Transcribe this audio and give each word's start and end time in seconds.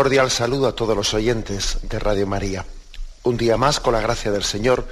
Cordial 0.00 0.30
saludo 0.30 0.66
a 0.66 0.74
todos 0.74 0.96
los 0.96 1.12
oyentes 1.12 1.76
de 1.82 1.98
Radio 1.98 2.26
María. 2.26 2.64
Un 3.22 3.36
día 3.36 3.58
más, 3.58 3.80
con 3.80 3.92
la 3.92 4.00
gracia 4.00 4.32
del 4.32 4.44
Señor, 4.44 4.88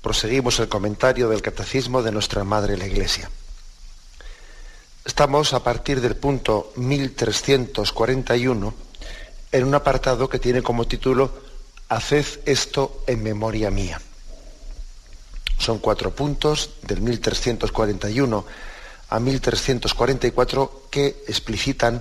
proseguimos 0.00 0.60
el 0.60 0.68
comentario 0.68 1.28
del 1.28 1.42
Catecismo 1.42 2.04
de 2.04 2.12
nuestra 2.12 2.44
Madre 2.44 2.76
la 2.76 2.86
Iglesia. 2.86 3.28
Estamos 5.04 5.54
a 5.54 5.64
partir 5.64 6.00
del 6.00 6.14
punto 6.14 6.72
1341 6.76 8.74
en 9.50 9.64
un 9.64 9.74
apartado 9.74 10.28
que 10.28 10.38
tiene 10.38 10.62
como 10.62 10.86
título 10.86 11.32
Haced 11.88 12.24
esto 12.46 13.02
en 13.08 13.24
memoria 13.24 13.72
mía. 13.72 14.00
Son 15.58 15.80
cuatro 15.80 16.14
puntos 16.14 16.74
del 16.82 17.00
1341 17.00 18.46
a 19.10 19.18
1344 19.18 20.82
que 20.92 21.24
explicitan 21.26 22.00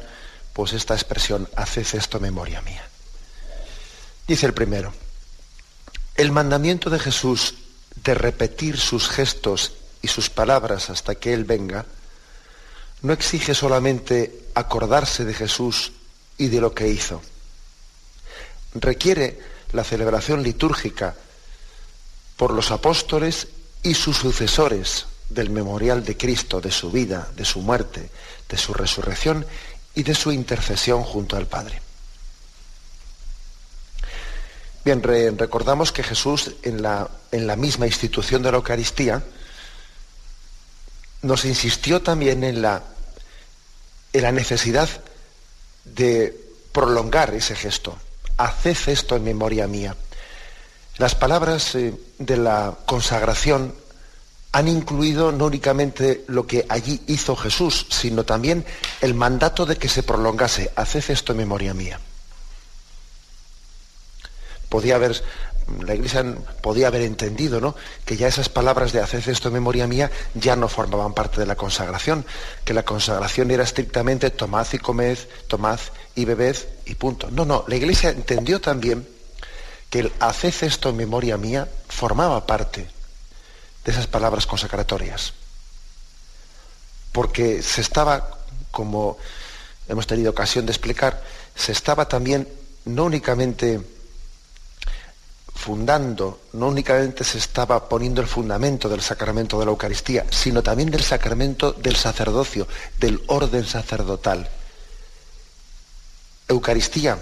pues 0.54 0.74
esta 0.74 0.94
expresión, 0.94 1.50
haced 1.56 1.86
esto 1.94 2.20
memoria 2.20 2.62
mía. 2.62 2.88
Dice 4.28 4.46
el 4.46 4.54
primero, 4.54 4.94
el 6.16 6.32
mandamiento 6.32 6.90
de 6.90 7.00
Jesús 7.00 7.56
de 7.96 8.14
repetir 8.14 8.78
sus 8.78 9.10
gestos 9.10 9.74
y 10.02 10.08
sus 10.08 10.30
palabras 10.30 10.90
hasta 10.90 11.16
que 11.16 11.34
Él 11.34 11.44
venga, 11.44 11.86
no 13.02 13.14
exige 13.14 13.54
solamente 13.54 14.48
acordarse 14.54 15.26
de 15.26 15.34
Jesús 15.34 15.92
y 16.38 16.48
de 16.48 16.62
lo 16.62 16.74
que 16.74 16.88
hizo. 16.88 17.22
Requiere 18.76 19.40
la 19.72 19.84
celebración 19.84 20.44
litúrgica 20.44 21.16
por 22.38 22.52
los 22.52 22.72
apóstoles 22.72 23.48
y 23.82 23.94
sus 23.94 24.18
sucesores 24.18 25.06
del 25.30 25.50
memorial 25.50 26.04
de 26.06 26.16
Cristo, 26.18 26.62
de 26.62 26.72
su 26.72 26.92
vida, 26.92 27.30
de 27.36 27.46
su 27.46 27.62
muerte, 27.62 28.10
de 28.50 28.58
su 28.58 28.74
resurrección 28.74 29.46
y 29.96 30.04
de 30.04 30.16
su 30.16 30.32
intercesión 30.32 31.04
junto 31.04 31.36
al 31.36 31.48
Padre. 31.48 31.82
Bien, 34.86 35.02
recordamos 35.02 35.92
que 35.92 36.04
Jesús 36.04 36.56
en 36.64 36.82
la, 36.82 37.10
en 37.32 37.48
la 37.48 37.56
misma 37.56 37.88
institución 37.88 38.44
de 38.44 38.52
la 38.52 38.58
Eucaristía 38.58 39.24
nos 41.22 41.46
insistió 41.46 42.02
también 42.02 42.44
en 42.44 42.62
la, 42.62 42.84
en 44.12 44.22
la 44.22 44.32
necesidad 44.34 44.90
de 45.86 46.38
prolongar 46.74 47.34
ese 47.34 47.56
gesto. 47.56 47.98
Haced 48.38 48.90
esto 48.90 49.16
en 49.16 49.24
memoria 49.24 49.68
mía. 49.68 49.96
Las 50.98 51.16
palabras 51.16 51.76
eh, 51.76 51.94
de 52.20 52.38
la 52.38 52.76
consagración 52.86 53.74
han 54.54 54.68
incluido 54.68 55.32
no 55.32 55.46
únicamente 55.46 56.24
lo 56.28 56.46
que 56.46 56.66
allí 56.70 57.02
hizo 57.08 57.36
Jesús, 57.36 57.88
sino 57.90 58.24
también 58.24 58.64
el 59.02 59.16
mandato 59.16 59.66
de 59.66 59.78
que 59.78 59.90
se 59.90 60.04
prolongase. 60.04 60.72
Haced 60.76 61.10
esto 61.10 61.32
en 61.32 61.40
memoria 61.40 61.74
mía. 61.74 62.00
Podía 64.70 64.96
haber, 64.96 65.20
la 65.84 65.96
Iglesia 65.96 66.24
podía 66.62 66.88
haber 66.88 67.02
entendido, 67.02 67.60
¿no? 67.60 67.76
Que 68.06 68.16
ya 68.16 68.28
esas 68.28 68.48
palabras 68.48 68.94
de 68.94 69.02
haced 69.02 69.28
esto 69.28 69.48
en 69.48 69.56
memoria 69.56 69.88
mía 69.88 70.12
ya 70.36 70.56
no 70.56 70.68
formaban 70.68 71.14
parte 71.14 71.40
de 71.40 71.48
la 71.48 71.56
consagración, 71.56 72.24
que 72.64 72.76
la 72.76 72.86
consagración 72.86 73.50
era 73.50 73.64
estrictamente 73.64 74.30
tomad 74.30 74.68
y 74.72 74.78
comed, 74.78 75.18
tomad 75.48 75.80
y 76.14 76.26
bebed 76.26 76.58
y 76.86 76.94
punto. 76.94 77.32
No, 77.32 77.44
no, 77.44 77.66
la 77.68 77.76
Iglesia 77.76 78.12
entendió 78.12 78.62
también 78.62 79.08
que 79.90 80.02
el 80.02 80.12
haced 80.20 80.54
esto 80.62 80.90
en 80.90 80.98
memoria 80.98 81.38
mía 81.38 81.68
formaba 81.88 82.46
parte 82.46 82.93
de 83.84 83.92
esas 83.92 84.08
palabras 84.08 84.48
consacratorias. 84.48 85.34
Porque 87.12 87.62
se 87.62 87.82
estaba, 87.82 88.30
como 88.72 89.18
hemos 89.88 90.08
tenido 90.08 90.32
ocasión 90.32 90.66
de 90.66 90.72
explicar, 90.72 91.22
se 91.56 91.72
estaba 91.72 92.08
también 92.08 92.48
no 92.86 93.06
únicamente 93.06 93.82
fundando, 95.54 96.42
no 96.54 96.68
únicamente 96.68 97.24
se 97.24 97.38
estaba 97.38 97.88
poniendo 97.88 98.22
el 98.22 98.28
fundamento 98.28 98.90
del 98.90 99.02
sacramento 99.02 99.60
de 99.60 99.66
la 99.66 99.72
Eucaristía, 99.72 100.26
sino 100.30 100.64
también 100.64 100.90
del 100.90 101.04
sacramento 101.04 101.72
del 101.72 101.96
sacerdocio, 101.96 102.68
del 103.00 103.24
orden 103.28 103.66
sacerdotal. 103.66 104.50
Eucaristía 106.48 107.18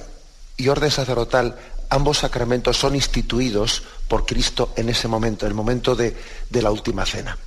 y 0.57 0.69
orden 0.69 0.91
sacerdotal 0.91 1.57
ambos 1.91 2.19
sacramentos 2.19 2.77
son 2.77 2.95
instituidos 2.95 3.83
por 4.07 4.25
Cristo 4.25 4.73
en 4.77 4.89
ese 4.89 5.09
momento, 5.09 5.45
en 5.45 5.51
el 5.51 5.55
momento 5.55 5.93
de, 5.93 6.15
la 6.49 6.71
última 6.71 7.05
cena. 7.05 7.37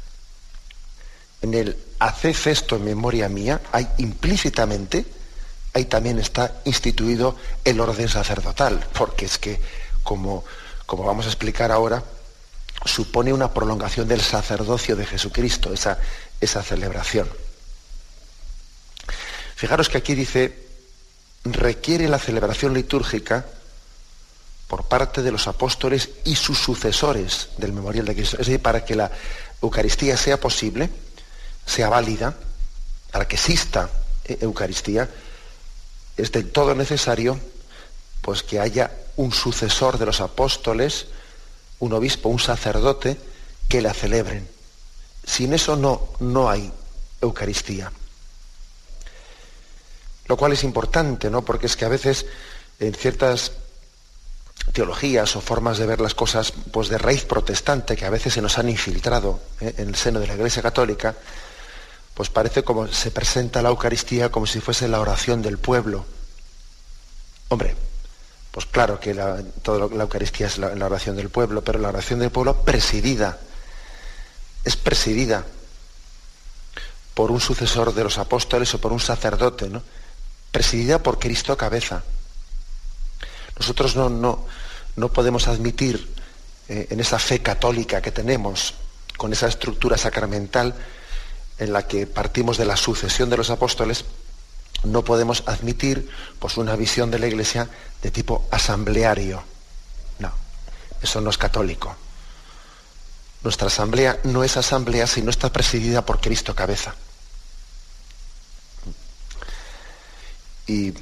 En 1.40 1.54
el 1.54 1.76
haced 1.98 2.36
esto 2.46 2.76
en 2.76 2.84
memoria 2.84 3.28
mía, 3.28 3.62
hay 3.72 3.88
implícitamente, 3.98 5.06
ahí 5.72 5.86
también 5.86 6.18
está 6.18 6.60
instituido 6.64 7.36
el 7.64 7.80
orden 7.80 8.08
sacerdotal, 8.08 8.86
porque 8.92 9.24
es 9.24 9.38
que, 9.38 9.58
como, 10.02 10.44
como 10.84 11.04
vamos 11.04 11.24
a 11.24 11.28
explicar 11.28 11.72
ahora, 11.72 12.04
supone 12.84 13.32
una 13.32 13.52
prolongación 13.52 14.06
del 14.06 14.20
sacerdocio 14.20 14.94
de 14.94 15.06
Jesucristo, 15.06 15.72
esa, 15.72 15.98
esa 16.38 16.62
celebración. 16.62 17.30
Fijaros 19.56 19.88
que 19.88 19.98
aquí 19.98 20.14
dice, 20.14 20.68
requiere 21.44 22.08
la 22.08 22.18
celebración 22.18 22.74
litúrgica 22.74 23.46
por 24.68 24.84
parte 24.84 25.22
de 25.22 25.30
los 25.30 25.46
apóstoles 25.46 26.10
y 26.24 26.36
sus 26.36 26.58
sucesores 26.58 27.48
del 27.58 27.72
memorial 27.72 28.06
de 28.06 28.14
Cristo. 28.14 28.36
Es 28.40 28.46
decir, 28.46 28.62
para 28.62 28.84
que 28.84 28.94
la 28.94 29.10
Eucaristía 29.62 30.16
sea 30.16 30.40
posible, 30.40 30.90
sea 31.66 31.88
válida, 31.88 32.34
para 33.10 33.28
que 33.28 33.36
exista 33.36 33.90
eh, 34.24 34.38
Eucaristía, 34.40 35.08
es 36.16 36.32
del 36.32 36.50
todo 36.50 36.74
necesario 36.74 37.38
pues 38.20 38.42
que 38.42 38.58
haya 38.58 38.90
un 39.16 39.32
sucesor 39.32 39.98
de 39.98 40.06
los 40.06 40.20
apóstoles, 40.20 41.06
un 41.78 41.92
obispo, 41.92 42.28
un 42.28 42.38
sacerdote, 42.38 43.18
que 43.68 43.82
la 43.82 43.92
celebren. 43.92 44.48
Sin 45.26 45.52
eso 45.52 45.76
no, 45.76 46.08
no 46.20 46.48
hay 46.48 46.72
Eucaristía. 47.20 47.92
Lo 50.26 50.36
cual 50.36 50.52
es 50.52 50.64
importante, 50.64 51.30
¿no? 51.30 51.44
Porque 51.44 51.66
es 51.66 51.76
que 51.76 51.84
a 51.84 51.88
veces 51.88 52.26
en 52.80 52.94
ciertas 52.94 53.52
teologías 54.72 55.36
o 55.36 55.40
formas 55.40 55.78
de 55.78 55.86
ver 55.86 56.00
las 56.00 56.14
cosas 56.14 56.52
pues 56.72 56.88
de 56.88 56.98
raíz 56.98 57.24
protestante 57.24 57.96
que 57.96 58.06
a 58.06 58.10
veces 58.10 58.34
se 58.34 58.42
nos 58.42 58.58
han 58.58 58.68
infiltrado 58.68 59.40
¿eh? 59.60 59.74
en 59.78 59.88
el 59.88 59.94
seno 59.94 60.20
de 60.20 60.26
la 60.26 60.34
Iglesia 60.34 60.62
Católica, 60.62 61.14
pues 62.14 62.30
parece 62.30 62.62
como 62.62 62.88
se 62.88 63.10
presenta 63.10 63.62
la 63.62 63.68
Eucaristía 63.68 64.30
como 64.30 64.46
si 64.46 64.60
fuese 64.60 64.88
la 64.88 65.00
oración 65.00 65.42
del 65.42 65.58
pueblo. 65.58 66.06
Hombre, 67.48 67.76
pues 68.54 68.66
claro 68.66 69.00
que 69.00 69.14
la, 69.14 69.42
la 69.66 70.02
Eucaristía 70.04 70.46
es 70.46 70.58
la, 70.58 70.86
oración 70.86 71.16
del 71.16 71.28
pueblo, 71.28 71.64
pero 71.64 71.80
la 71.80 71.88
oración 71.88 72.20
del 72.20 72.30
pueblo 72.30 72.62
presidida, 72.62 73.38
es 74.64 74.76
presidida 74.76 75.44
por 77.14 77.32
un 77.32 77.40
sucesor 77.40 77.94
de 77.94 78.04
los 78.04 78.16
apóstoles 78.18 78.72
o 78.74 78.80
por 78.80 78.92
un 78.92 79.00
sacerdote, 79.00 79.68
¿no? 79.68 79.82
Presidida 80.52 81.02
por 81.02 81.18
Cristo 81.18 81.56
cabeza. 81.56 82.04
Nosotros 83.58 83.96
no, 83.96 84.08
no, 84.08 84.46
no 84.96 85.12
podemos 85.12 85.48
admitir 85.48 86.14
eh, 86.68 86.88
en 86.90 87.00
esa 87.00 87.18
fe 87.18 87.40
católica 87.40 88.00
que 88.00 88.10
tenemos, 88.10 88.74
con 89.16 89.32
esa 89.32 89.46
estructura 89.46 89.96
sacramental 89.96 90.74
en 91.58 91.72
la 91.72 91.86
que 91.86 92.06
partimos 92.06 92.56
de 92.58 92.64
la 92.64 92.76
sucesión 92.76 93.30
de 93.30 93.36
los 93.36 93.50
apóstoles, 93.50 94.04
no 94.82 95.04
podemos 95.04 95.44
admitir 95.46 96.08
pues, 96.38 96.56
una 96.56 96.76
visión 96.76 97.10
de 97.10 97.18
la 97.18 97.26
Iglesia 97.26 97.68
de 98.02 98.10
tipo 98.10 98.46
asambleario. 98.50 99.42
No, 100.18 100.32
eso 101.00 101.20
no 101.20 101.30
es 101.30 101.38
católico. 101.38 101.96
Nuestra 103.42 103.66
asamblea 103.66 104.20
no 104.24 104.42
es 104.42 104.56
asamblea 104.56 105.06
si 105.06 105.22
no 105.22 105.30
está 105.30 105.52
presidida 105.52 106.04
por 106.04 106.20
Cristo 106.20 106.54
cabeza. 106.54 106.94
Y 110.66 110.94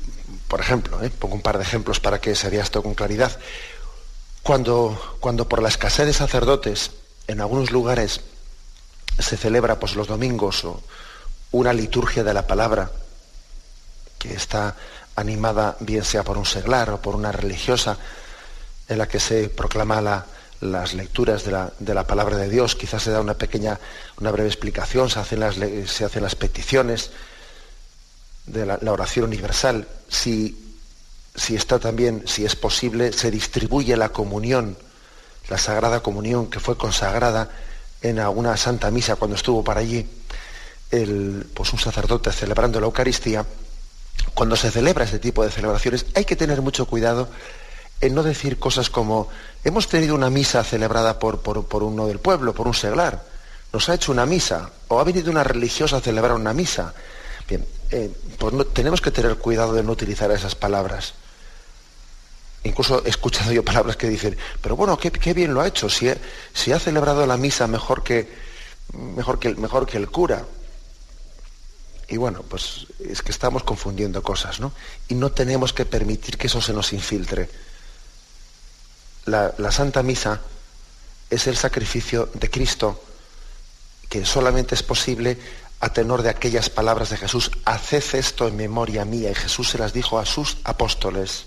Por 0.53 0.61
ejemplo, 0.61 1.03
¿eh? 1.03 1.09
pongo 1.09 1.35
un 1.35 1.41
par 1.41 1.57
de 1.57 1.65
ejemplos 1.65 1.99
para 1.99 2.21
que 2.21 2.35
se 2.35 2.51
vea 2.51 2.63
esto 2.63 2.83
con 2.83 2.93
claridad. 2.93 3.33
Cuando, 4.43 5.17
cuando 5.19 5.49
por 5.49 5.63
la 5.63 5.71
escasez 5.71 6.05
de 6.05 6.13
sacerdotes 6.13 6.91
en 7.27 7.41
algunos 7.41 7.71
lugares 7.71 8.21
se 9.19 9.39
celebra 9.39 9.81
pues, 9.81 9.95
los 9.95 10.09
domingos 10.09 10.63
o 10.67 10.83
una 11.53 11.73
liturgia 11.73 12.23
de 12.23 12.35
la 12.35 12.47
palabra 12.47 12.91
que 14.19 14.35
está 14.35 14.77
animada 15.17 15.79
bien 15.81 16.05
sea 16.05 16.23
por 16.23 16.37
un 16.37 16.45
seglar 16.45 16.91
o 16.91 17.01
por 17.01 17.17
una 17.17 17.33
religiosa 17.33 17.97
en 18.89 18.99
la 18.99 19.09
que 19.09 19.21
se 19.21 19.49
proclama 19.49 20.27
las 20.61 20.93
lecturas 20.93 21.45
de 21.45 21.95
la, 21.95 22.07
palabra 22.07 22.37
de 22.37 22.51
Dios, 22.51 22.77
quizás 22.77 23.03
se 23.03 23.11
da 23.11 23.23
una 23.23 23.39
pequeña, 23.39 23.81
una 24.21 24.31
breve 24.31 24.51
explicación, 24.51 25.09
se 25.09 25.19
hacen 25.19 25.41
las, 25.41 25.55
se 25.55 26.05
hacen 26.05 26.23
las 26.23 26.35
peticiones 26.35 27.11
de 28.45 28.67
la, 28.67 28.79
oración 28.93 29.25
universal, 29.25 29.89
si, 30.13 30.77
si 31.35 31.57
está 31.57 31.79
también, 31.79 32.23
si 32.27 32.45
es 32.45 32.55
posible, 32.55 33.13
se 33.13 33.31
distribuye 33.31 33.97
la 33.97 34.11
comunión, 34.11 34.77
la 35.49 35.59
Sagrada 35.59 36.01
Comunión 36.01 36.49
que 36.49 36.61
fue 36.61 36.77
consagrada 36.77 37.51
en 38.03 38.19
alguna 38.19 38.57
Santa 38.57 38.91
Misa 38.91 39.17
cuando 39.17 39.37
estuvo 39.37 39.65
para 39.65 39.81
allí 39.81 40.07
el, 40.91 41.47
pues 41.55 41.73
un 41.73 41.79
sacerdote 41.79 42.31
celebrando 42.31 42.79
la 42.79 42.87
Eucaristía, 42.87 43.47
cuando 44.35 44.55
se 44.55 44.71
celebra 44.71 45.05
ese 45.05 45.19
tipo 45.19 45.43
de 45.43 45.51
celebraciones 45.51 46.05
hay 46.15 46.27
que 46.27 46.37
tener 46.37 46.61
mucho 46.61 46.87
cuidado 46.87 47.29
en 48.03 48.15
no 48.15 48.23
decir 48.23 48.59
cosas 48.59 48.91
como 48.91 49.29
hemos 49.65 49.89
tenido 49.89 50.15
una 50.15 50.29
misa 50.29 50.63
celebrada 50.63 51.19
por, 51.19 51.41
por, 51.41 51.83
uno 51.83 52.07
del 52.07 52.19
pueblo, 52.19 52.53
por 52.53 52.67
un 52.67 52.75
seglar, 52.75 53.25
nos 53.73 53.89
ha 53.89 53.95
hecho 53.95 54.13
una 54.13 54.27
misa, 54.27 54.71
o 54.89 55.01
ha 55.01 55.05
venido 55.05 55.31
una 55.31 55.45
religiosa 55.45 55.97
a 55.97 56.01
celebrar 56.01 56.35
una 56.35 56.53
misa. 56.53 56.93
Bien, 57.49 57.65
eh, 57.93 58.11
pues 58.39 58.55
tenemos 58.73 59.03
que 59.03 59.11
tener 59.11 59.37
cuidado 59.37 59.75
de 59.75 59.83
no 59.83 59.93
utilizar 59.93 60.31
esas 60.31 60.55
palabras. 60.55 61.13
Incluso 62.65 63.05
he 63.05 63.11
escuchado 63.11 63.53
yo 63.53 63.65
palabras 63.65 63.97
que 63.97 64.09
dicen, 64.09 64.37
pero 64.63 64.77
bueno, 64.77 64.97
qué, 64.97 65.35
bien 65.35 65.53
lo 65.53 65.61
ha 65.61 65.67
hecho, 65.67 65.91
si, 65.91 66.09
ha 66.09 66.79
celebrado 66.79 67.27
la 67.27 67.37
misa 67.37 67.67
mejor 67.67 68.03
que, 68.03 68.33
mejor, 68.93 69.39
que, 69.39 69.55
mejor 69.55 69.87
que 69.87 69.99
el 69.99 70.09
cura. 70.09 70.47
Y 72.09 72.17
bueno, 72.17 72.43
pues 72.49 72.87
es 72.99 73.21
que 73.21 73.31
estamos 73.31 73.63
confundiendo 73.63 74.23
cosas, 74.23 74.59
¿no? 74.59 74.73
Y 75.09 75.15
no 75.15 75.31
tenemos 75.31 75.73
que 75.73 75.85
permitir 75.85 76.39
que 76.39 76.47
eso 76.47 76.61
se 76.61 76.73
nos 76.73 76.93
infiltre. 76.93 77.49
La 79.27 79.71
Santa 79.71 80.03
Misa 80.03 80.41
es 81.31 81.47
el 81.47 81.57
sacrificio 81.57 82.29
de 82.35 82.51
Cristo 82.51 83.01
que 84.13 84.27
solamente 84.27 84.75
es 84.75 84.83
posible 84.83 85.39
a 85.83 85.93
tenor 85.93 86.23
de 86.23 86.31
aquellas 86.31 86.71
palabras 86.71 87.11
de 87.11 87.17
Jesús, 87.17 87.51
haced 87.65 88.15
esto 88.15 88.47
en 88.47 88.55
memoria 88.55 89.05
mía, 89.05 89.33
y 89.33 89.35
Jesús 89.35 89.71
se 89.71 89.79
las 89.79 89.93
dijo 89.93 90.21
a 90.21 90.25
sus 90.25 90.59
apóstoles. 90.63 91.47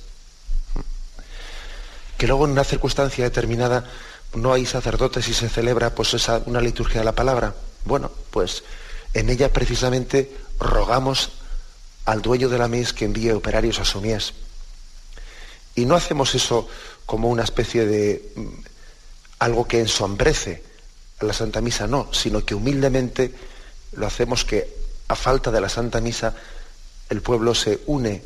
Que 2.17 2.27
luego 2.27 2.43
en 2.43 2.51
una 2.51 2.65
circunstancia 2.65 3.23
determinada 3.23 3.85
no 4.33 4.51
hay 4.51 4.65
sacerdotes 4.65 5.29
y 5.29 5.33
se 5.33 5.47
celebra 5.47 5.95
pues 5.95 6.13
esa, 6.15 6.41
una 6.47 6.59
liturgia 6.59 6.99
de 6.99 7.05
la 7.05 7.15
palabra. 7.15 7.55
Bueno, 7.85 8.11
pues 8.29 8.65
en 9.13 9.29
ella 9.29 9.53
precisamente 9.53 10.35
rogamos 10.59 11.31
al 12.03 12.21
dueño 12.21 12.49
de 12.49 12.57
la 12.57 12.67
mies 12.67 12.91
que 12.91 13.05
envíe 13.05 13.31
operarios 13.31 13.79
a 13.79 13.85
su 13.85 14.01
mies. 14.01 14.33
Y 15.75 15.85
no 15.85 15.95
hacemos 15.95 16.35
eso 16.35 16.67
como 17.05 17.29
una 17.29 17.43
especie 17.45 17.85
de 17.85 18.33
mm, 18.35 18.47
algo 19.39 19.65
que 19.65 19.79
ensombrece 19.79 20.61
a 21.21 21.25
la 21.25 21.31
Santa 21.31 21.61
Misa, 21.61 21.87
no, 21.87 22.13
sino 22.13 22.43
que 22.43 22.53
humildemente 22.53 23.54
lo 23.95 24.07
hacemos 24.07 24.45
que 24.45 24.75
a 25.07 25.15
falta 25.15 25.51
de 25.51 25.61
la 25.61 25.69
Santa 25.69 26.01
Misa 26.01 26.35
el 27.09 27.21
pueblo 27.21 27.53
se 27.53 27.81
une 27.85 28.23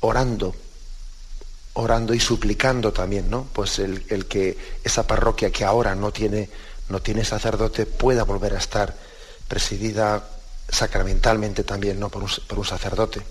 orando, 0.00 0.54
orando 1.74 2.14
y 2.14 2.20
suplicando 2.20 2.92
también, 2.92 3.30
¿no? 3.30 3.46
Pues 3.52 3.78
el, 3.78 4.26
que 4.26 4.58
esa 4.82 5.06
parroquia 5.06 5.50
que 5.50 5.64
ahora 5.64 5.94
no 5.94 6.12
tiene, 6.12 6.48
no 6.88 7.00
tiene 7.00 7.24
sacerdote 7.24 7.86
pueda 7.86 8.24
volver 8.24 8.54
a 8.54 8.58
estar 8.58 8.94
presidida 9.46 10.28
sacramentalmente 10.68 11.64
también, 11.64 12.00
¿no? 12.00 12.08
Por 12.08 12.24
un, 12.24 12.30
por 12.46 12.58
un 12.58 12.64
sacerdote. 12.64 13.22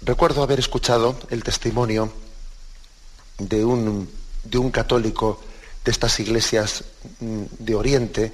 Recuerdo 0.00 0.42
haber 0.42 0.58
escuchado 0.58 1.18
el 1.30 1.42
testimonio 1.42 2.12
de 3.38 3.64
un, 3.64 4.10
de 4.44 4.58
un 4.58 4.70
católico 4.70 5.40
de 5.84 5.90
estas 5.90 6.18
iglesias 6.20 6.84
mm, 7.20 7.42
de 7.58 7.74
Oriente, 7.74 8.32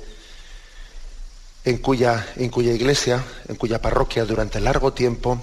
en 1.64 1.78
cuya, 1.78 2.26
en 2.36 2.48
cuya 2.48 2.72
iglesia, 2.72 3.24
en 3.48 3.56
cuya 3.56 3.82
parroquia 3.82 4.24
durante 4.24 4.60
largo 4.60 4.92
tiempo 4.92 5.42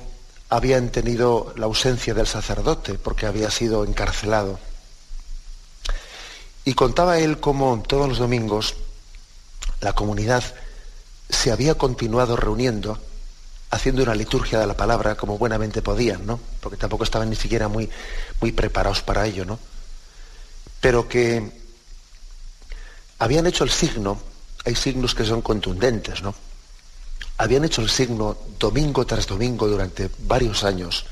habían 0.50 0.90
tenido 0.90 1.54
la 1.58 1.66
ausencia 1.66 2.14
del 2.14 2.28
sacerdote 2.28 2.96
porque 2.96 3.26
había 3.26 3.52
sido 3.52 3.84
encarcelado. 3.84 4.60
Y 6.66 6.74
contaba 6.74 7.20
él 7.20 7.40
cómo 7.40 7.84
todos 7.88 8.10
los 8.10 8.18
domingos 8.18 8.76
la 9.82 9.94
comunidad 9.94 10.44
se 11.30 11.52
había 11.52 11.76
continuado 11.76 12.36
reuniendo, 12.36 12.98
haciendo 13.70 14.04
una 14.04 14.16
liturgia 14.16 14.60
de 14.60 14.68
la 14.68 14.76
palabra 14.76 15.16
como 15.16 15.38
buenamente 15.38 15.82
podían, 15.82 16.26
¿no? 16.26 16.40
Porque 16.62 16.78
tampoco 16.78 17.04
estaban 17.04 17.30
ni 17.30 17.36
siquiera 17.36 17.68
muy, 17.68 17.90
muy 18.42 18.54
preparados 18.54 19.02
para 19.02 19.26
ello, 19.26 19.46
¿no? 19.46 19.60
Pero 20.82 21.08
que 21.08 21.67
habían 23.20 23.48
hecho 23.48 23.64
el 23.64 23.72
signo, 23.72 24.20
hay 24.66 24.76
signos 24.76 25.16
que 25.16 25.26
son 25.26 25.42
contundentes, 25.42 26.22
¿no? 26.22 26.36
Habían 27.38 27.66
hecho 27.66 27.82
el 27.82 27.90
signo 27.90 28.38
domingo 28.60 29.06
tras 29.06 29.28
domingo 29.28 29.68
durante 29.68 30.10
varios 30.20 30.64
años 30.64 31.06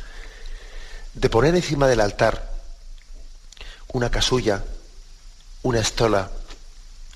de 1.14 1.30
poner 1.30 1.56
encima 1.56 1.88
del 1.88 2.02
altar 2.02 2.52
una 3.94 4.12
casulla, 4.12 4.64
una 5.64 5.80
estola, 5.80 6.30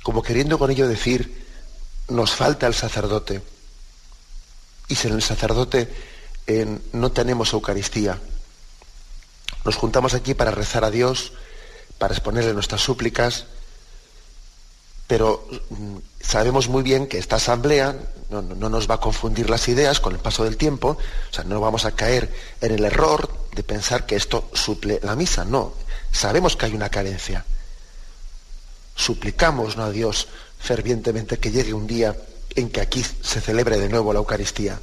como 0.01 0.23
queriendo 0.23 0.57
con 0.57 0.71
ello 0.71 0.87
decir, 0.87 1.45
nos 2.07 2.31
falta 2.31 2.67
el 2.67 2.73
sacerdote. 2.73 3.41
Y 4.87 4.95
sin 4.95 5.13
el 5.13 5.21
sacerdote 5.21 5.93
no 6.93 7.11
tenemos 7.11 7.51
Eucaristía. 7.53 8.19
Nos 9.65 9.75
juntamos 9.75 10.13
aquí 10.13 10.33
para 10.33 10.51
rezar 10.51 10.85
a 10.85 10.91
Dios, 10.91 11.33
para 11.97 12.13
exponerle 12.13 12.53
nuestras 12.53 12.81
súplicas, 12.81 13.45
pero 15.09 15.43
mm, 15.71 15.97
sabemos 16.21 16.69
muy 16.69 16.83
bien 16.83 17.07
que 17.07 17.17
esta 17.17 17.37
asamblea 17.37 17.95
no, 18.29 18.43
nos 18.43 18.87
va 18.87 18.95
a 18.95 18.99
confundir 18.99 19.49
las 19.49 19.67
ideas 19.67 19.99
con 19.99 20.13
el 20.13 20.19
paso 20.19 20.43
del 20.43 20.55
tiempo, 20.55 20.99
o 20.99 21.33
sea, 21.33 21.43
no 21.45 21.59
vamos 21.59 21.85
a 21.85 21.93
caer 21.93 22.31
en 22.61 22.73
el 22.73 22.85
error 22.85 23.27
de 23.55 23.63
pensar 23.63 24.05
que 24.05 24.15
esto 24.15 24.51
suple 24.53 24.99
la 25.01 25.15
misa, 25.15 25.45
no, 25.45 25.73
sabemos 26.11 26.55
que 26.55 26.67
hay 26.67 26.75
una 26.75 26.89
carencia. 26.89 27.43
Suplicamos 28.95 29.77
¿no? 29.77 29.85
a 29.85 29.89
Dios 29.89 30.27
fervientemente 30.59 31.39
que 31.39 31.49
llegue 31.49 31.73
un 31.73 31.87
día 31.87 32.15
en 32.53 32.69
que 32.69 32.81
aquí 32.81 33.03
se 33.03 33.41
celebre 33.41 33.79
de 33.79 33.89
nuevo 33.89 34.13
la 34.13 34.19
Eucaristía. 34.19 34.79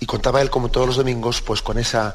Y 0.00 0.04
contaba 0.04 0.42
él, 0.42 0.50
como 0.50 0.70
todos 0.70 0.86
los 0.86 0.96
domingos, 0.96 1.40
pues 1.40 1.62
con 1.62 1.78
esa 1.78 2.14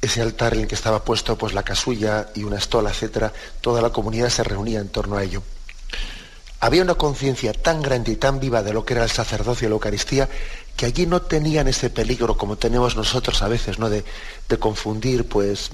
ese 0.00 0.22
altar 0.22 0.54
en 0.54 0.60
el 0.60 0.66
que 0.68 0.74
estaba 0.74 1.04
puesto 1.04 1.36
pues 1.36 1.52
la 1.52 1.62
casulla 1.62 2.28
y 2.34 2.44
una 2.44 2.58
estola, 2.58 2.90
etcétera, 2.90 3.32
toda 3.60 3.82
la 3.82 3.90
comunidad 3.90 4.28
se 4.28 4.44
reunía 4.44 4.80
en 4.80 4.88
torno 4.88 5.16
a 5.16 5.24
ello. 5.24 5.42
Había 6.60 6.82
una 6.82 6.94
conciencia 6.94 7.52
tan 7.52 7.82
grande 7.82 8.12
y 8.12 8.16
tan 8.16 8.40
viva 8.40 8.62
de 8.62 8.72
lo 8.72 8.84
que 8.84 8.94
era 8.94 9.04
el 9.04 9.10
sacerdocio 9.10 9.66
y 9.66 9.70
la 9.70 9.74
Eucaristía 9.74 10.28
que 10.76 10.86
allí 10.86 11.06
no 11.06 11.22
tenían 11.22 11.66
ese 11.66 11.90
peligro 11.90 12.36
como 12.36 12.56
tenemos 12.56 12.96
nosotros 12.96 13.42
a 13.42 13.48
veces, 13.48 13.78
¿no? 13.78 13.90
De, 13.90 14.04
de 14.48 14.58
confundir, 14.58 15.28
pues, 15.28 15.70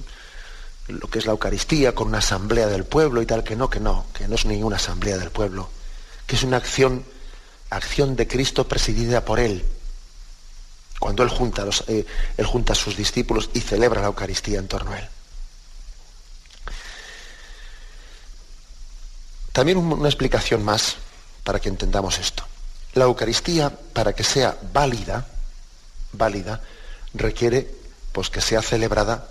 lo 0.89 1.09
que 1.09 1.19
es 1.19 1.27
la 1.27 1.33
Eucaristía 1.33 1.95
con 1.95 2.09
una 2.09 2.19
asamblea 2.19 2.67
del 2.67 2.85
pueblo 2.85 3.23
y 3.23 3.27
tal, 3.27 3.45
que 3.45 3.57
no, 3.57 3.71
que 3.71 3.81
no, 3.81 4.07
que 4.15 4.29
no 4.29 4.35
es 4.35 4.45
ninguna 4.47 4.77
asamblea 4.77 5.17
del 5.19 5.31
pueblo, 5.31 5.69
que 6.27 6.37
es 6.37 6.43
una 6.43 6.59
acción, 6.59 7.05
acción 7.71 8.17
de 8.17 8.27
Cristo 8.27 8.69
presidida 8.69 9.25
por 9.25 9.41
Él, 9.41 9.65
cuando 10.99 11.23
él 11.23 11.29
junta, 11.29 11.67
eh, 11.89 12.07
él 12.37 12.47
junta 12.47 12.73
a 12.73 12.77
sus 12.77 12.97
discípulos 12.97 13.51
y 13.55 13.61
celebra 13.61 14.01
la 14.01 14.07
Eucaristía 14.07 14.59
en 14.59 14.69
torno 14.69 14.93
a 14.93 14.99
él. 14.99 15.09
También 19.53 19.79
una 19.79 20.09
explicación 20.09 20.65
más 20.65 20.97
para 21.45 21.61
que 21.61 21.69
entendamos 21.69 22.19
esto. 22.19 22.45
La 22.95 23.05
Eucaristía, 23.05 23.71
para 23.71 24.13
que 24.15 24.25
sea 24.25 24.57
válida, 24.73 25.27
válida, 26.13 26.61
requiere 27.13 27.73
pues, 28.13 28.31
que 28.31 28.41
sea 28.41 28.63
celebrada 28.63 29.29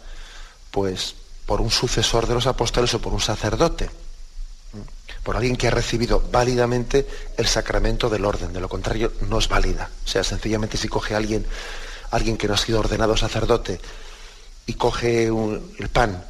pues, 0.72 1.15
por 1.46 1.60
un 1.60 1.72
sucesor 1.72 2.27
de 2.27 2.36
los 2.36 2.48
apóstoles 2.48 2.93
o 2.93 3.01
por 3.01 3.13
un 3.13 3.22
sacerdote 3.22 3.89
por 5.24 5.36
alguien 5.36 5.56
que 5.56 5.68
ha 5.68 5.72
recibido 5.72 6.24
válidamente 6.32 7.08
el 7.38 7.48
sacramento 7.48 8.10
del 8.10 8.25
orden. 8.25 8.53
De 8.53 8.60
lo 8.60 8.70
contrario, 8.70 9.13
no 9.30 9.39
es 9.39 9.48
válida. 9.48 9.89
O 10.06 10.08
sea, 10.08 10.24
sencillamente 10.24 10.77
si 10.77 10.88
coge 10.88 11.13
a 11.13 11.18
alguien, 11.18 11.46
alguien 12.12 12.38
que 12.38 12.48
no 12.48 12.53
ha 12.53 12.58
sido 12.58 12.80
ordenado 12.80 13.15
sacerdote 13.15 13.80
y 14.65 14.74
coge 14.74 15.27
el 15.27 15.89
pan 15.92 16.24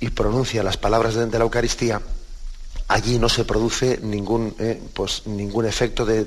y 0.00 0.10
pronuncia 0.10 0.62
las 0.62 0.76
palabras 0.76 1.14
de, 1.14 1.26
la 1.26 1.44
Eucaristía, 1.44 2.00
allí 2.88 3.18
no 3.18 3.28
se 3.28 3.44
produce 3.44 3.98
ningún, 4.02 4.54
eh, 4.58 4.80
pues, 4.94 5.26
ningún 5.26 5.66
efecto 5.66 6.04
de, 6.04 6.26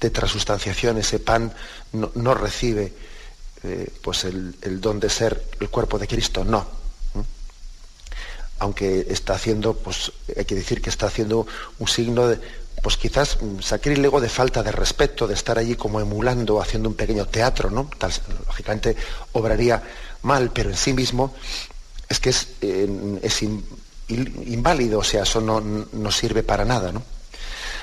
de 0.00 0.10
transustanciación, 0.10 0.98
ese 0.98 1.18
pan 1.18 1.52
no, 1.92 2.34
recibe 2.34 2.92
eh, 3.62 3.90
pues 4.02 4.24
el, 4.24 4.80
don 4.80 5.00
de 5.00 5.08
ser 5.08 5.42
el 5.60 5.70
cuerpo 5.70 5.98
de 5.98 6.06
Cristo, 6.06 6.44
no. 6.44 6.83
Aunque 8.64 9.06
está 9.10 9.34
haciendo, 9.34 9.74
pues 9.74 10.10
hay 10.34 10.46
que 10.46 10.54
decir 10.54 10.80
que 10.80 10.88
está 10.88 11.06
haciendo 11.06 11.46
un 11.78 11.86
signo 11.86 12.28
de, 12.28 12.40
pues 12.82 12.96
quizás 12.96 13.36
sacrílego 13.60 14.22
de 14.22 14.30
falta 14.30 14.62
de 14.62 14.72
respeto, 14.72 15.26
de 15.26 15.34
estar 15.34 15.58
allí 15.58 15.74
como 15.74 16.00
emulando, 16.00 16.62
haciendo 16.62 16.88
un 16.88 16.94
pequeño 16.94 17.26
teatro, 17.26 17.68
¿no? 17.68 17.90
lógicamente 18.46 18.96
obraría 19.32 19.82
mal, 20.22 20.50
pero 20.50 20.70
en 20.70 20.78
sí 20.78 20.94
mismo 20.94 21.34
es 22.08 22.20
que 22.20 22.30
es, 22.30 22.48
es 22.62 23.42
inválido, 24.08 25.00
o 25.00 25.04
sea, 25.04 25.24
eso 25.24 25.42
no, 25.42 25.60
no 25.60 26.10
sirve 26.10 26.42
para 26.42 26.64
nada, 26.64 26.90
¿no? 26.90 27.02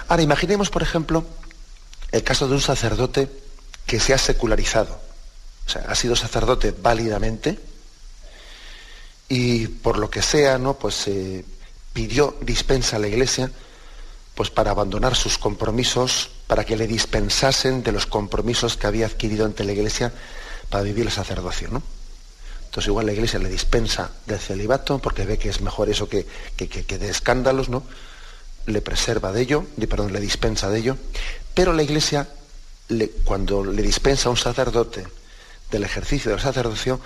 Ahora, 0.07 0.23
imaginemos, 0.23 0.71
por 0.71 0.81
ejemplo, 0.81 1.23
el 2.11 2.23
caso 2.23 2.47
de 2.47 2.55
un 2.55 2.61
sacerdote 2.61 3.29
que 3.85 3.99
se 3.99 4.15
ha 4.15 4.17
secularizado. 4.17 4.99
O 5.67 5.69
sea, 5.69 5.83
ha 5.87 5.93
sido 5.93 6.15
sacerdote 6.15 6.71
válidamente 6.71 7.59
y 9.33 9.67
por 9.69 9.97
lo 9.97 10.09
que 10.09 10.21
sea, 10.21 10.57
¿no? 10.57 10.73
Pues 10.73 11.07
eh, 11.07 11.45
pidió 11.93 12.35
dispensa 12.41 12.97
a 12.97 12.99
la 12.99 13.07
iglesia 13.07 13.49
pues 14.35 14.49
para 14.49 14.71
abandonar 14.71 15.15
sus 15.15 15.37
compromisos, 15.37 16.31
para 16.47 16.65
que 16.65 16.75
le 16.75 16.85
dispensasen 16.85 17.81
de 17.81 17.93
los 17.93 18.07
compromisos 18.07 18.75
que 18.75 18.87
había 18.87 19.05
adquirido 19.05 19.45
ante 19.45 19.63
la 19.63 19.71
iglesia 19.71 20.11
para 20.69 20.83
vivir 20.83 21.05
el 21.05 21.13
sacerdocio, 21.13 21.69
¿no? 21.71 21.81
Entonces 22.65 22.89
igual 22.89 23.05
la 23.05 23.13
iglesia 23.13 23.39
le 23.39 23.47
dispensa 23.47 24.11
del 24.25 24.39
celibato 24.39 24.99
porque 24.99 25.23
ve 25.23 25.37
que 25.37 25.47
es 25.47 25.61
mejor 25.61 25.89
eso 25.89 26.09
que, 26.09 26.27
que, 26.57 26.67
que 26.67 26.97
de 26.97 27.09
escándalos, 27.09 27.69
¿no? 27.69 27.83
le 28.65 28.81
preserva 28.81 29.31
de 29.31 29.43
ello, 29.43 29.65
perdón, 29.89 30.11
le 30.11 30.19
dispensa 30.19 30.69
de 30.69 30.79
ello, 30.79 30.97
pero 31.53 31.71
la 31.73 31.83
Iglesia, 31.83 32.27
cuando 33.23 33.63
le 33.63 33.81
dispensa 33.81 34.27
a 34.27 34.31
un 34.31 34.37
sacerdote 34.37 35.07
del 35.71 35.83
ejercicio 35.83 36.31
del 36.31 36.39
sacerdocio, 36.39 36.99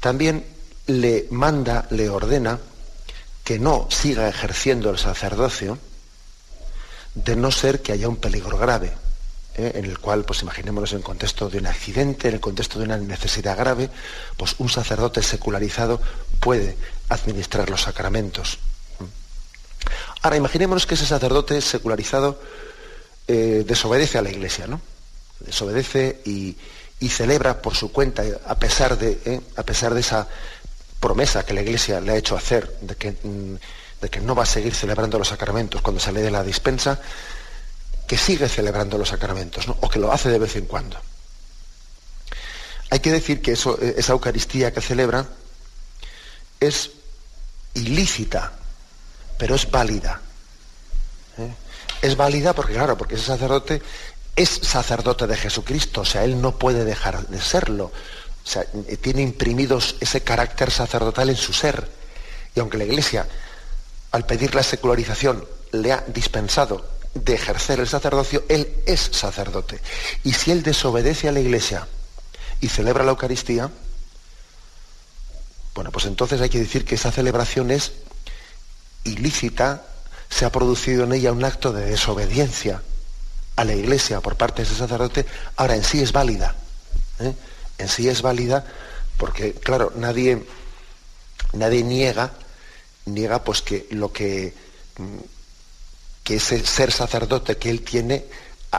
también 0.00 0.44
le 0.86 1.26
manda, 1.30 1.86
le 1.90 2.08
ordena 2.08 2.58
que 3.44 3.58
no 3.58 3.86
siga 3.90 4.28
ejerciendo 4.28 4.90
el 4.90 4.98
sacerdocio, 4.98 5.78
de 7.14 7.36
no 7.36 7.50
ser 7.50 7.82
que 7.82 7.92
haya 7.92 8.08
un 8.08 8.16
peligro 8.16 8.58
grave, 8.58 8.92
¿eh? 9.56 9.72
en 9.74 9.84
el 9.84 9.98
cual, 9.98 10.24
pues 10.24 10.42
imaginémonos 10.42 10.92
en 10.92 10.98
el 10.98 11.04
contexto 11.04 11.50
de 11.50 11.58
un 11.58 11.66
accidente, 11.66 12.28
en 12.28 12.34
el 12.34 12.40
contexto 12.40 12.78
de 12.78 12.84
una 12.84 12.96
necesidad 12.96 13.56
grave, 13.56 13.90
pues 14.36 14.54
un 14.58 14.68
sacerdote 14.68 15.22
secularizado 15.22 16.00
puede 16.38 16.76
administrar 17.08 17.68
los 17.70 17.82
sacramentos. 17.82 18.58
Ahora, 20.22 20.36
imaginémonos 20.36 20.86
que 20.86 20.94
ese 20.94 21.06
sacerdote 21.06 21.60
secularizado 21.60 22.40
eh, 23.26 23.64
desobedece 23.66 24.18
a 24.18 24.22
la 24.22 24.30
iglesia, 24.30 24.66
¿no? 24.66 24.80
Desobedece 25.40 26.20
y, 26.24 26.56
celebra 27.08 27.62
por 27.62 27.74
su 27.74 27.90
cuenta, 27.90 28.22
a 28.46 28.58
pesar, 28.58 28.98
de, 28.98 29.18
eh, 29.24 29.40
a 29.56 29.62
pesar 29.62 29.94
de 29.94 30.00
esa 30.00 30.28
promesa 31.00 31.44
que 31.44 31.54
la 31.54 31.62
iglesia 31.62 32.00
le 32.00 32.12
ha 32.12 32.16
hecho 32.16 32.36
hacer, 32.36 32.78
de 32.80 32.94
que, 32.94 33.12
mm, 33.12 33.56
de 34.02 34.08
que 34.08 34.20
no 34.20 34.34
va 34.34 34.44
a 34.44 34.46
seguir 34.46 34.74
celebrando 34.74 35.18
los 35.18 35.28
sacramentos 35.28 35.82
cuando 35.82 36.00
sale 36.00 36.20
de 36.20 36.30
la 36.30 36.42
dispensa, 36.42 37.00
que 38.06 38.16
sigue 38.16 38.48
celebrando 38.48 38.98
los 38.98 39.08
sacramentos, 39.08 39.66
o 39.68 39.88
que 39.88 39.98
lo 39.98 40.12
hace 40.12 40.28
de 40.28 40.38
vez 40.38 40.56
en 40.56 40.66
cuando. 40.66 40.98
Hay 42.90 43.00
que 43.00 43.12
decir 43.12 43.40
que 43.40 43.52
eso, 43.52 43.78
esa 43.80 44.12
Eucaristía 44.12 44.72
que 44.72 44.80
celebra 44.80 45.26
es 46.58 46.90
ilícita 47.74 48.52
pero 49.40 49.54
es 49.54 49.70
válida. 49.70 50.20
¿eh? 51.38 51.54
Es 52.02 52.14
válida 52.14 52.52
porque, 52.54 52.74
claro, 52.74 52.98
porque 52.98 53.14
ese 53.14 53.24
sacerdote 53.24 53.80
es 54.36 54.50
sacerdote 54.50 55.26
de 55.26 55.34
Jesucristo, 55.34 56.02
o 56.02 56.04
sea, 56.04 56.24
él 56.24 56.42
no 56.42 56.58
puede 56.58 56.84
dejar 56.84 57.26
de 57.26 57.40
serlo. 57.40 57.90
O 58.44 58.48
sea, 58.48 58.64
tiene 59.00 59.22
imprimidos 59.22 59.96
ese 60.00 60.22
carácter 60.22 60.70
sacerdotal 60.70 61.30
en 61.30 61.36
su 61.36 61.52
ser. 61.52 61.88
Y 62.54 62.60
aunque 62.60 62.78
la 62.78 62.84
Iglesia, 62.84 63.26
al 64.12 64.26
pedir 64.26 64.54
la 64.54 64.62
secularización, 64.62 65.46
le 65.72 65.92
ha 65.92 66.04
dispensado 66.06 66.84
de 67.14 67.34
ejercer 67.34 67.80
el 67.80 67.88
sacerdocio, 67.88 68.44
él 68.48 68.82
es 68.86 69.00
sacerdote. 69.12 69.80
Y 70.24 70.32
si 70.32 70.50
él 70.50 70.62
desobedece 70.62 71.28
a 71.28 71.32
la 71.32 71.40
Iglesia 71.40 71.86
y 72.60 72.68
celebra 72.68 73.04
la 73.04 73.10
Eucaristía, 73.10 73.70
bueno, 75.74 75.92
pues 75.92 76.06
entonces 76.06 76.40
hay 76.40 76.48
que 76.48 76.58
decir 76.58 76.84
que 76.84 76.96
esa 76.96 77.12
celebración 77.12 77.70
es 77.70 77.92
ilícita, 79.04 79.84
se 80.28 80.44
ha 80.44 80.52
producido 80.52 81.04
en 81.04 81.12
ella 81.12 81.32
un 81.32 81.44
acto 81.44 81.72
de 81.72 81.84
desobediencia 81.84 82.82
a 83.56 83.64
la 83.64 83.74
iglesia 83.74 84.20
por 84.20 84.36
parte 84.36 84.62
de 84.62 84.68
ese 84.68 84.76
sacerdote, 84.76 85.26
ahora 85.56 85.76
en 85.76 85.84
sí 85.84 86.02
es 86.02 86.12
válida. 86.12 86.54
¿eh? 87.18 87.34
En 87.80 87.88
sí 87.88 88.08
es 88.08 88.22
válida 88.22 88.64
porque, 89.16 89.54
claro, 89.54 89.92
nadie, 89.96 90.44
nadie 91.52 91.82
niega, 91.82 92.32
niega 93.06 93.42
pues 93.42 93.62
que 93.62 93.86
lo 93.90 94.12
que, 94.12 94.54
mm, 94.98 95.18
que 96.22 96.36
ese 96.36 96.64
ser 96.64 96.92
sacerdote 96.92 97.56
que 97.56 97.70
él 97.70 97.82
tiene 97.82 98.24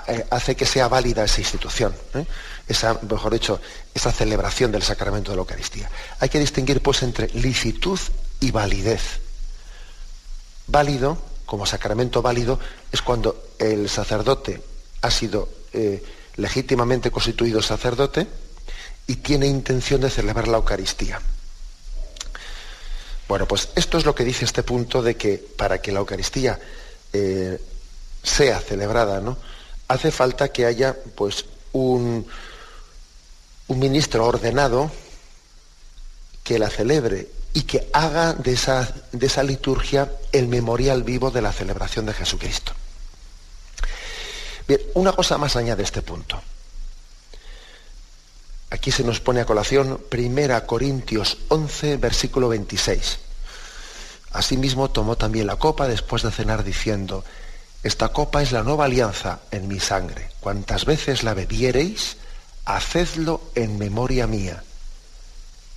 eh, 0.07 0.25
hace 0.29 0.55
que 0.55 0.65
sea 0.65 0.87
válida 0.87 1.23
esa 1.23 1.41
institución, 1.41 1.93
¿eh? 2.13 2.25
esa, 2.67 2.99
mejor 3.09 3.33
dicho, 3.33 3.59
esa 3.93 4.11
celebración 4.11 4.71
del 4.71 4.83
sacramento 4.83 5.31
de 5.31 5.37
la 5.37 5.41
Eucaristía. 5.41 5.89
Hay 6.19 6.29
que 6.29 6.39
distinguir 6.39 6.81
pues 6.81 7.03
entre 7.03 7.27
licitud 7.29 7.99
y 8.39 8.51
validez 8.51 9.19
válido, 10.67 11.17
como 11.45 11.65
sacramento 11.65 12.21
válido, 12.21 12.59
es 12.91 13.01
cuando 13.01 13.49
el 13.59 13.89
sacerdote 13.89 14.61
ha 15.01 15.11
sido 15.11 15.49
eh, 15.73 16.01
legítimamente 16.37 17.11
constituido 17.11 17.61
sacerdote 17.61 18.27
y 19.07 19.15
tiene 19.17 19.47
intención 19.47 20.01
de 20.01 20.09
celebrar 20.09 20.47
la 20.47 20.57
Eucaristía. 20.57 21.21
Bueno, 23.27 23.47
pues 23.47 23.69
esto 23.75 23.97
es 23.97 24.05
lo 24.05 24.13
que 24.13 24.23
dice 24.23 24.45
este 24.45 24.63
punto 24.63 25.01
de 25.01 25.15
que 25.15 25.37
para 25.37 25.81
que 25.81 25.91
la 25.91 25.99
Eucaristía 25.99 26.59
eh, 27.13 27.59
sea 28.23 28.59
celebrada, 28.59 29.21
¿no? 29.21 29.37
Hace 29.87 30.11
falta 30.11 30.49
que 30.49 30.65
haya 30.65 30.97
pues 31.15 31.45
un, 31.71 32.27
un 33.67 33.79
ministro 33.79 34.25
ordenado 34.25 34.91
que 36.43 36.59
la 36.59 36.69
celebre 36.69 37.29
y 37.53 37.63
que 37.63 37.89
haga 37.93 38.33
de 38.33 38.53
esa, 38.53 38.93
de 39.11 39.27
esa 39.27 39.43
liturgia 39.43 40.11
el 40.31 40.47
memorial 40.47 41.03
vivo 41.03 41.31
de 41.31 41.41
la 41.41 41.51
celebración 41.51 42.05
de 42.05 42.13
Jesucristo. 42.13 42.73
Bien, 44.67 44.81
una 44.93 45.11
cosa 45.13 45.37
más 45.37 45.55
añade 45.55 45.83
este 45.83 46.01
punto. 46.01 46.41
Aquí 48.71 48.89
se 48.89 49.03
nos 49.03 49.19
pone 49.19 49.41
a 49.41 49.45
colación 49.45 49.99
1 50.09 50.65
Corintios 50.65 51.37
11, 51.49 51.97
versículo 51.97 52.47
26. 52.47 53.19
Asimismo 54.31 54.89
tomó 54.89 55.17
también 55.17 55.45
la 55.45 55.57
copa 55.57 55.89
después 55.89 56.23
de 56.23 56.31
cenar 56.31 56.63
diciendo, 56.63 57.25
esta 57.83 58.09
copa 58.09 58.41
es 58.41 58.53
la 58.53 58.63
nueva 58.63 58.85
alianza 58.85 59.41
en 59.51 59.67
mi 59.67 59.81
sangre. 59.81 60.29
Cuantas 60.39 60.85
veces 60.85 61.23
la 61.23 61.33
bebiereis, 61.33 62.15
hacedlo 62.63 63.41
en 63.55 63.77
memoria 63.77 64.25
mía. 64.25 64.63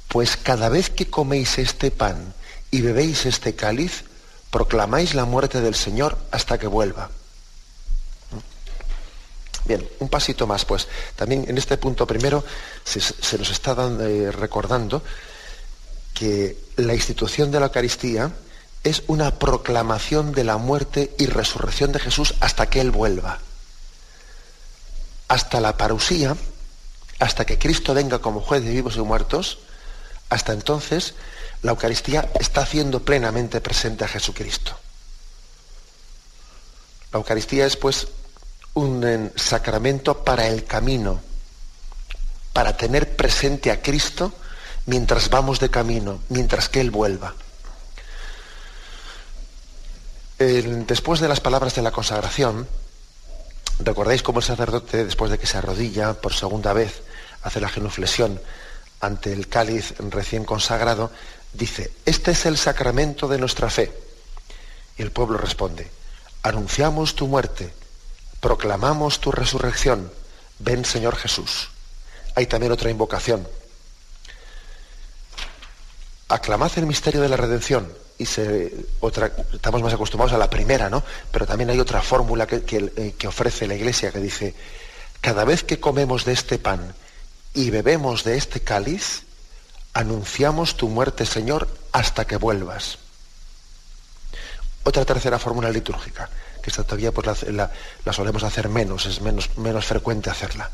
Pues 0.07 0.37
cada 0.37 0.69
vez 0.69 0.89
que 0.89 1.11
coméis 1.11 1.59
este 1.59 1.91
pan 1.91 2.33
y 2.71 2.81
bebéis 2.81 3.27
este 3.27 3.57
cáliz, 3.57 4.05
proclamáis 4.53 5.17
la 5.17 5.25
muerte 5.25 5.61
del 5.61 5.75
Señor 5.75 6.17
hasta 6.31 6.59
que 6.59 6.69
vuelva. 6.69 7.11
Bien, 9.65 9.89
un 9.99 10.09
pasito 10.09 10.47
más, 10.47 10.65
pues 10.65 10.89
también 11.17 11.47
en 11.49 11.57
este 11.57 11.79
punto 11.79 12.07
primero 12.07 12.45
se, 12.85 13.39
nos 13.39 13.51
está 13.51 13.75
eh, 14.01 14.31
recordando 14.31 15.03
que 16.13 16.59
la 16.77 16.95
institución 16.95 17.51
de 17.51 17.61
la 17.61 17.67
Eucaristía 17.67 18.31
es 18.83 19.03
una 19.07 19.39
proclamación 19.39 20.33
de 20.33 20.45
la 20.45 20.59
muerte 20.59 21.15
y 21.19 21.27
resurrección 21.27 21.93
de 21.93 21.99
Jesús 21.99 22.35
hasta 22.41 22.69
que 22.69 22.81
Él 22.81 22.91
vuelva. 22.91 23.39
Hasta 25.29 25.61
la 25.61 25.79
parusía, 25.79 26.37
hasta 27.19 27.47
que 27.47 27.59
Cristo 27.59 27.95
venga 27.95 28.19
como 28.19 28.43
juez 28.43 28.63
de 28.63 28.71
vivos 28.71 28.97
y 28.97 29.01
muertos, 29.01 29.61
hasta 30.29 30.53
entonces, 30.53 31.15
la 31.63 31.71
Eucaristía 31.71 32.31
está 32.39 32.61
haciendo 32.61 33.01
plenamente 33.03 33.63
presente 33.63 34.05
a 34.05 34.09
Jesucristo. 34.09 34.79
La 37.13 37.19
Eucaristía 37.19 37.65
es 37.65 37.77
pues 37.77 38.09
un 38.75 39.33
sacramento 39.37 40.25
para 40.25 40.49
el 40.49 40.65
camino, 40.65 41.21
para 42.53 42.77
tener 42.77 43.17
presente 43.17 43.71
a 43.71 43.81
Cristo 43.81 44.33
mientras 44.87 45.31
vamos 45.31 45.61
de 45.61 45.71
camino, 45.71 46.21
mientras 46.29 46.69
que 46.69 46.81
Él 46.81 46.91
vuelva. 46.91 47.35
después 50.39 51.21
de 51.21 51.29
las 51.29 51.41
palabras 51.41 51.75
de 51.75 51.83
la 51.83 51.93
consagración, 51.93 52.69
recordáis 53.79 54.23
cómo 54.23 54.41
el 54.41 54.45
sacerdote, 54.45 55.05
después 55.05 55.31
de 55.31 55.39
que 55.39 55.47
se 55.47 55.57
arrodilla 55.57 56.15
por 56.15 56.35
segunda 56.35 56.73
vez, 56.73 57.03
hace 57.43 57.61
la 57.61 57.69
genuflexión 57.69 58.41
ante 59.01 59.33
el 59.33 59.49
cáliz 59.49 59.95
recién 60.11 60.45
consagrado, 60.45 61.11
dice, 61.53 61.93
este 62.05 62.33
es 62.33 62.47
el 62.47 62.59
sacramento 62.59 63.29
de 63.29 63.39
nuestra 63.39 63.71
fe. 63.71 63.93
Y 64.99 65.03
el 65.03 65.13
pueblo 65.13 65.39
responde, 65.39 65.91
anunciamos 66.43 67.15
tu 67.15 67.27
muerte 67.27 67.73
proclamamos 68.45 69.21
tu 69.21 69.33
resurrección. 69.33 70.13
Ven 70.59 70.85
Señor 70.85 71.17
Jesús. 71.17 71.71
Hay 72.35 72.45
también 72.45 72.73
otra 72.73 72.91
invocación. 72.91 73.49
Aclamad 76.29 76.71
el 76.77 76.85
misterio 76.85 77.23
de 77.23 77.31
la 77.31 77.39
redención. 77.39 77.91
Y 78.19 78.29
otra, 79.01 79.33
estamos 79.51 79.81
más 79.81 79.95
acostumbrados 79.95 80.35
a 80.35 80.39
la 80.39 80.51
primera, 80.51 80.91
¿no? 80.91 81.03
Pero 81.33 81.47
también 81.47 81.71
hay 81.71 81.81
otra 81.81 82.03
fórmula 82.03 82.47
que, 82.47 82.63
eh, 82.69 83.15
que 83.17 83.27
ofrece 83.27 83.67
la 83.67 83.77
Iglesia 83.77 84.13
que 84.13 84.21
dice, 84.21 84.55
cada 85.23 85.47
vez 85.47 85.65
que 85.65 85.81
comemos 85.81 86.27
de 86.27 86.35
este 86.35 86.59
pan 86.59 86.95
y 87.55 87.71
bebemos 87.71 88.25
de 88.25 88.37
este 88.37 88.61
cáliz, 88.61 89.23
anunciamos 89.95 90.77
tu 90.77 90.89
muerte, 90.89 91.25
Señor, 91.25 91.67
hasta 91.93 92.27
que 92.27 92.37
vuelvas. 92.37 92.99
Otra 94.83 95.07
tercera 95.07 95.39
fórmula 95.39 95.71
litúrgica, 95.71 96.29
que 96.65 96.71
esta 96.71 96.83
todavía 96.83 97.13
pues, 97.13 97.43
la, 97.53 97.71
solemos 98.11 98.43
hacer 98.43 98.71
menos, 98.71 99.05
es 99.05 99.21
menos, 99.21 99.51
menos 99.59 99.85
frecuente 99.85 100.31
hacerla. 100.31 100.71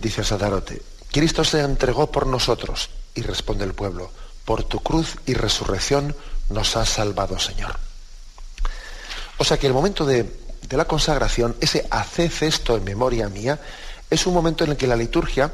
Dice 0.00 0.22
el 0.22 0.26
sacerdote, 0.26 0.82
Cristo 1.12 1.44
se 1.44 1.60
entregó 1.60 2.10
por 2.10 2.26
nosotros, 2.26 2.90
y 3.14 3.22
responde 3.22 3.64
el 3.64 3.74
pueblo, 3.74 4.10
por 4.44 4.64
tu 4.64 4.80
cruz 4.80 5.18
y 5.26 5.34
resurrección 5.34 6.16
nos 6.50 6.76
has 6.76 6.88
salvado, 6.88 7.38
Señor. 7.38 7.78
O 9.36 9.44
sea 9.44 9.56
que 9.56 9.68
el 9.68 9.72
momento 9.72 10.04
de, 10.04 10.24
de 10.24 10.76
la 10.76 10.86
consagración, 10.86 11.54
ese 11.60 11.86
haced 11.88 12.32
esto 12.40 12.76
en 12.76 12.82
memoria 12.82 13.28
mía, 13.28 13.60
es 14.10 14.26
un 14.26 14.34
momento 14.34 14.64
en 14.64 14.70
el 14.70 14.76
que 14.76 14.88
la 14.88 14.96
liturgia 14.96 15.52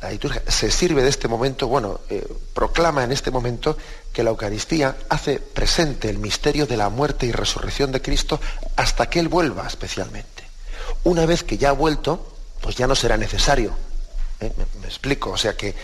la 0.00 0.10
liturgia 0.10 0.42
se 0.46 0.70
sirve 0.70 1.02
de 1.02 1.08
este 1.08 1.28
momento, 1.28 1.68
bueno, 1.68 2.00
eh, 2.10 2.26
proclama 2.52 3.04
en 3.04 3.12
este 3.12 3.30
momento 3.30 3.76
que 4.12 4.22
la 4.22 4.30
Eucaristía 4.30 4.96
hace 5.08 5.38
presente 5.38 6.08
el 6.10 6.18
misterio 6.18 6.66
de 6.66 6.76
la 6.76 6.88
muerte 6.88 7.26
y 7.26 7.32
resurrección 7.32 7.92
de 7.92 8.02
Cristo 8.02 8.40
hasta 8.76 9.08
que 9.08 9.20
Él 9.20 9.28
vuelva 9.28 9.66
especialmente. 9.66 10.44
Una 11.04 11.24
vez 11.24 11.42
que 11.42 11.56
ya 11.56 11.70
ha 11.70 11.72
vuelto, 11.72 12.36
pues 12.60 12.76
ya 12.76 12.86
no 12.86 12.94
será 12.94 13.16
necesario. 13.16 13.72
¿eh? 14.40 14.52
Me, 14.80 14.86
explico, 14.86 15.30
o 15.30 15.36
sea 15.36 15.56
que, 15.56 15.74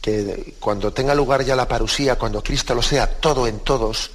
que 0.00 0.54
cuando 0.58 0.92
tenga 0.92 1.14
lugar 1.14 1.44
ya 1.44 1.54
la 1.54 1.68
parusía, 1.68 2.16
cuando 2.16 2.42
Cristo 2.42 2.74
lo 2.74 2.82
sea 2.82 3.06
todo 3.06 3.46
en 3.46 3.60
todos, 3.60 4.10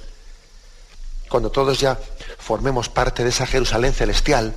cuando 1.28 1.50
todos 1.50 1.78
ya 1.78 1.98
formemos 2.38 2.88
parte 2.88 3.22
de 3.22 3.30
esa 3.30 3.46
Jerusalén 3.46 3.92
celestial, 3.92 4.54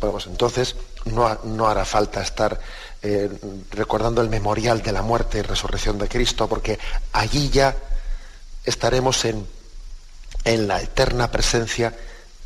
pues 0.00 0.26
entonces 0.26 0.76
no, 1.04 1.38
no 1.44 1.68
hará 1.68 1.84
falta 1.84 2.22
estar 2.22 2.60
eh, 3.06 3.30
recordando 3.70 4.22
el 4.22 4.30
memorial 4.30 4.82
de 4.82 4.90
la 4.90 5.02
muerte 5.02 5.38
y 5.38 5.42
resurrección 5.42 5.98
de 5.98 6.08
Cristo, 6.08 6.48
porque 6.48 6.78
allí 7.12 7.50
ya 7.50 7.76
estaremos 8.64 9.26
en, 9.26 9.46
en 10.44 10.66
la 10.66 10.80
eterna 10.80 11.30
presencia 11.30 11.94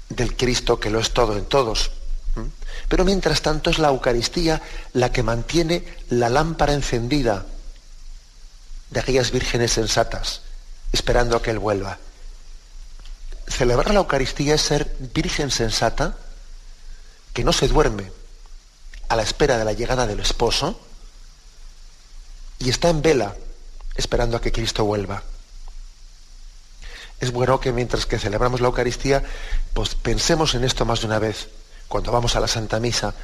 del 0.08 0.36
Cristo 0.36 0.80
que 0.80 0.90
lo 0.90 0.98
es 0.98 1.12
todo 1.12 1.38
en 1.38 1.44
todos. 1.44 1.92
Pero 2.88 3.04
mientras 3.04 3.40
tanto 3.40 3.70
es 3.70 3.78
la 3.78 3.88
Eucaristía 3.88 4.60
la 4.94 5.12
que 5.12 5.22
mantiene 5.22 5.84
la 6.08 6.28
lámpara 6.28 6.72
encendida 6.72 7.46
de 8.90 8.98
aquellas 8.98 9.30
vírgenes 9.30 9.72
sensatas, 9.72 10.40
esperando 10.92 11.36
a 11.36 11.42
que 11.42 11.52
Él 11.52 11.60
vuelva. 11.60 11.98
Celebrar 13.46 13.92
la 13.94 14.00
Eucaristía 14.00 14.56
es 14.56 14.62
ser 14.62 14.96
virgen 15.14 15.52
sensata 15.52 16.16
que 17.32 17.44
no 17.44 17.52
se 17.52 17.68
duerme, 17.68 18.10
a 19.08 19.16
la 19.16 19.22
espera 19.22 19.58
de 19.58 19.64
la 19.64 19.72
llegada 19.72 20.06
del 20.06 20.20
esposo 20.20 20.78
y 22.58 22.70
está 22.70 22.90
en 22.90 23.02
vela 23.02 23.34
esperando 23.94 24.36
a 24.36 24.40
que 24.40 24.52
Cristo 24.52 24.84
vuelva. 24.84 25.22
Es 27.20 27.32
bueno 27.32 27.58
que 27.58 27.72
mientras 27.72 28.06
que 28.06 28.18
celebramos 28.18 28.60
la 28.60 28.68
Eucaristía, 28.68 29.24
pues 29.74 29.94
pensemos 29.94 30.54
en 30.54 30.64
esto 30.64 30.84
más 30.84 31.00
de 31.00 31.06
una 31.06 31.18
vez, 31.18 31.48
cuando 31.88 32.12
vamos 32.12 32.36
a 32.36 32.40
la 32.40 32.46
Santa 32.46 32.78
Misa, 32.78 33.14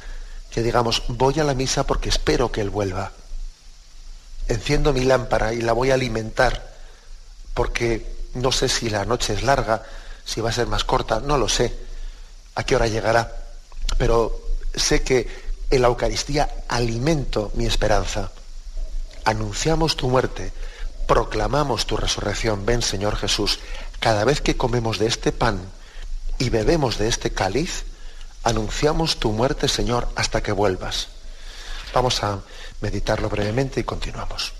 que 0.51 0.63
digamos, 0.63 1.03
voy 1.07 1.39
a 1.39 1.43
la 1.43 1.53
misa 1.53 1.85
porque 1.85 2.09
espero 2.09 2.51
que 2.51 2.61
Él 2.61 2.69
vuelva. 2.69 3.11
Enciendo 4.47 4.93
mi 4.93 5.05
lámpara 5.05 5.53
y 5.53 5.61
la 5.61 5.73
voy 5.73 5.91
a 5.91 5.95
alimentar, 5.95 6.75
porque 7.53 8.15
no 8.33 8.51
sé 8.51 8.67
si 8.67 8.89
la 8.89 9.05
noche 9.05 9.33
es 9.33 9.43
larga, 9.43 9.83
si 10.25 10.41
va 10.41 10.49
a 10.49 10.53
ser 10.53 10.67
más 10.67 10.83
corta, 10.83 11.19
no 11.19 11.37
lo 11.37 11.47
sé, 11.47 11.73
a 12.55 12.63
qué 12.63 12.75
hora 12.75 12.87
llegará, 12.87 13.33
pero 13.97 14.41
sé 14.73 15.03
que 15.03 15.44
en 15.69 15.81
la 15.81 15.87
Eucaristía 15.87 16.49
alimento 16.67 17.51
mi 17.55 17.65
esperanza. 17.65 18.31
Anunciamos 19.23 19.95
tu 19.95 20.09
muerte, 20.09 20.51
proclamamos 21.07 21.85
tu 21.85 21.97
resurrección. 21.97 22.65
Ven, 22.65 22.81
Señor 22.81 23.15
Jesús, 23.15 23.59
cada 23.99 24.25
vez 24.25 24.41
que 24.41 24.57
comemos 24.57 24.99
de 24.99 25.07
este 25.07 25.31
pan 25.31 25.59
y 26.37 26.49
bebemos 26.49 26.97
de 26.97 27.07
este 27.07 27.31
cáliz, 27.31 27.85
anunciamos 28.43 29.17
tu 29.17 29.31
muerte, 29.31 29.67
Señor, 29.67 30.07
hasta 30.15 30.43
que 30.43 30.51
vuelvas. 30.51 31.07
Vamos 31.93 32.23
a 32.23 32.41
meditarlo 32.81 33.29
brevemente 33.29 33.79
y 33.79 33.83
continuamos. 33.83 34.53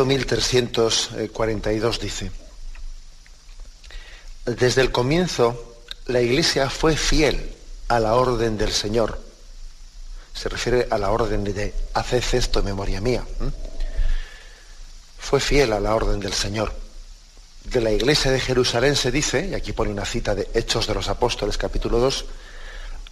Punto 0.00 0.06
1342 0.06 2.00
dice, 2.00 2.30
desde 4.46 4.80
el 4.80 4.90
comienzo 4.90 5.76
la 6.06 6.22
Iglesia 6.22 6.70
fue 6.70 6.96
fiel 6.96 7.54
a 7.88 8.00
la 8.00 8.14
orden 8.14 8.56
del 8.56 8.72
Señor. 8.72 9.20
Se 10.32 10.48
refiere 10.48 10.88
a 10.90 10.96
la 10.96 11.10
orden 11.10 11.44
de 11.44 11.74
haced 11.92 12.24
esto 12.32 12.62
memoria 12.62 13.00
mía. 13.00 13.26
Fue 15.18 15.38
fiel 15.38 15.72
a 15.72 15.80
la 15.80 15.94
orden 15.94 16.18
del 16.18 16.32
Señor. 16.32 16.72
De 17.64 17.82
la 17.82 17.90
iglesia 17.90 18.30
de 18.30 18.40
Jerusalén 18.40 18.96
se 18.96 19.10
dice, 19.10 19.48
y 19.48 19.54
aquí 19.54 19.72
pone 19.72 19.90
una 19.90 20.06
cita 20.06 20.34
de 20.34 20.48
Hechos 20.54 20.86
de 20.86 20.94
los 20.94 21.08
Apóstoles 21.08 21.58
capítulo 21.58 21.98
2, 21.98 22.24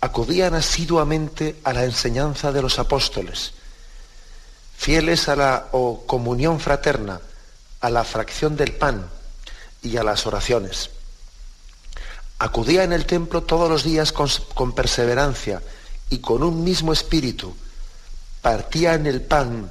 acudían 0.01 0.55
asiduamente 0.55 1.57
a 1.64 1.74
la 1.74 1.85
enseñanza 1.85 2.51
de 2.51 2.62
los 2.62 2.79
apóstoles, 2.79 3.53
fieles 4.88 5.29
a 5.29 5.37
la 5.37 5.66
comunión 6.07 6.61
fraterna, 6.61 7.20
a 7.83 7.90
la 7.90 8.05
fracción 8.05 8.57
del 8.57 8.72
pan 8.72 9.07
y 9.83 9.98
a 9.98 10.03
las 10.03 10.27
oraciones. 10.27 10.88
Acudía 12.38 12.85
en 12.85 12.94
el 12.94 13.05
templo 13.05 13.42
todos 13.42 13.68
los 13.68 13.85
días 13.85 14.14
con, 14.14 14.72
perseverancia 14.72 15.61
y 16.09 16.20
con 16.20 16.42
un 16.42 16.64
mismo 16.64 16.94
espíritu. 16.94 17.55
Partían 18.40 19.07
el 19.07 19.20
pan 19.20 19.70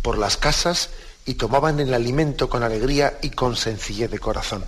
por 0.00 0.16
las 0.16 0.38
casas 0.38 0.88
y 1.26 1.34
tomaban 1.34 1.78
el 1.78 1.92
alimento 1.92 2.48
con 2.48 2.62
alegría 2.62 3.18
y 3.20 3.28
con 3.28 3.54
sencillez 3.54 4.10
de 4.10 4.18
corazón. 4.18 4.64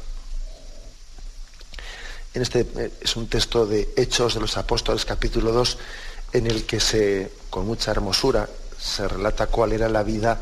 En 2.34 2.42
este 2.42 2.66
eh, 2.76 2.92
es 3.00 3.16
un 3.16 3.28
texto 3.28 3.64
de 3.64 3.94
Hechos 3.96 4.34
de 4.34 4.40
los 4.40 4.58
Apóstoles 4.58 5.06
capítulo 5.06 5.52
2 5.52 5.78
en 6.34 6.46
el 6.48 6.66
que 6.66 6.80
se 6.80 7.32
con 7.48 7.64
mucha 7.64 7.92
hermosura 7.92 8.46
se 8.80 9.06
relata 9.08 9.46
cuál 9.46 9.72
era 9.72 9.88
la 9.88 10.02
vida 10.02 10.40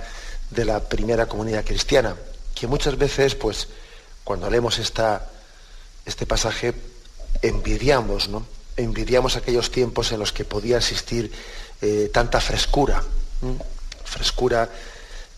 de 0.50 0.64
la 0.64 0.80
primera 0.80 1.26
comunidad 1.26 1.64
cristiana, 1.64 2.16
que 2.54 2.66
muchas 2.66 2.96
veces 2.96 3.34
pues 3.34 3.68
cuando 4.24 4.50
leemos 4.50 4.78
esta 4.78 5.30
este 6.04 6.26
pasaje 6.26 6.74
envidiamos, 7.42 8.28
¿no? 8.28 8.46
Envidiamos 8.76 9.36
aquellos 9.36 9.70
tiempos 9.70 10.12
en 10.12 10.20
los 10.20 10.32
que 10.32 10.44
podía 10.44 10.76
existir 10.76 11.32
eh, 11.80 12.10
tanta 12.12 12.40
frescura, 12.40 13.02
frescura 14.04 14.68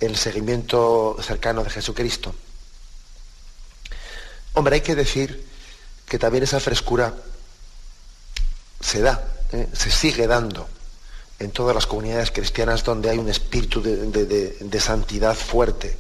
en 0.01 0.11
el 0.11 0.17
seguimiento 0.17 1.17
cercano 1.23 1.65
de 1.65 1.71
Jesucristo. 1.71 2.35
Hombre, 4.55 4.77
hay 4.77 4.81
que 4.81 4.95
decir 4.95 5.47
que 6.07 6.19
también 6.19 6.45
esa 6.45 6.61
frescura 6.61 7.15
se 8.81 9.01
da, 9.01 9.25
¿eh? 9.53 9.69
se 9.73 9.91
sigue 9.91 10.27
dando 10.27 10.69
en 11.39 11.51
todas 11.51 11.75
las 11.75 11.87
comunidades 11.87 12.31
cristianas 12.31 12.85
donde 12.85 13.11
hay 13.11 13.19
un 13.19 13.29
espíritu 13.29 13.81
de 13.83 14.81
santidad 14.81 15.35
fuerte 15.35 15.97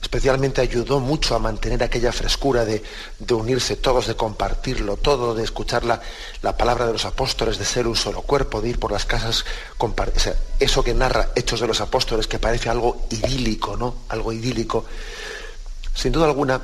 especialmente 0.00 0.60
ayudó 0.60 0.98
mucho 0.98 1.36
a 1.36 1.38
mantener 1.38 1.82
aquella 1.82 2.10
frescura 2.10 2.64
de, 2.64 2.82
unirse 3.30 3.76
todos, 3.76 4.06
de 4.06 4.16
compartirlo 4.16 4.96
todo, 4.96 5.34
de 5.34 5.44
escuchar 5.44 5.84
la, 5.84 6.00
palabra 6.56 6.86
de 6.86 6.92
los 6.92 7.04
apóstoles, 7.04 7.58
de 7.58 7.64
ser 7.64 7.86
un 7.86 7.96
solo 7.96 8.22
cuerpo, 8.22 8.60
de 8.60 8.70
ir 8.70 8.78
por 8.80 8.92
las 8.92 9.04
casas, 9.04 9.44
eso 10.58 10.82
que 10.82 10.94
narra 10.94 11.30
Hechos 11.36 11.60
de 11.60 11.66
los 11.66 11.80
Apóstoles, 11.80 12.26
que 12.26 12.38
parece 12.38 12.68
algo 12.68 13.06
idílico, 13.10 13.76
¿no? 13.76 13.98
Algo 14.08 14.32
idílico. 14.32 14.84
Sin 15.94 16.12
duda 16.12 16.26
alguna, 16.26 16.60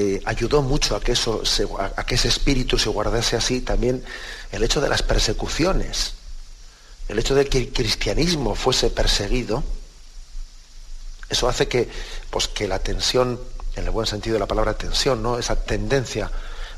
eh, 0.00 0.22
ayudó 0.26 0.62
mucho 0.62 0.94
a 0.94 1.00
que, 1.00 1.10
eso 1.10 1.42
a 1.96 2.06
que 2.06 2.14
ese 2.14 2.28
espíritu 2.28 2.78
se 2.78 2.88
guardase 2.88 3.34
así 3.34 3.60
también 3.60 4.04
el 4.52 4.62
hecho 4.62 4.80
de 4.80 4.88
las 4.88 5.02
persecuciones, 5.02 6.14
el 7.08 7.18
hecho 7.18 7.34
de 7.34 7.46
que 7.46 7.58
el 7.58 7.72
cristianismo 7.72 8.54
fuese 8.54 8.90
perseguido, 8.90 9.64
eso 11.28 11.48
hace 11.48 11.66
que, 11.66 11.88
pues, 12.30 12.46
que 12.46 12.68
la 12.68 12.78
tensión, 12.78 13.40
en 13.74 13.84
el 13.86 13.90
buen 13.90 14.06
sentido 14.06 14.34
de 14.34 14.38
la 14.38 14.46
palabra 14.46 14.74
tensión, 14.74 15.20
¿no? 15.20 15.36
esa 15.36 15.56
tendencia 15.56 16.30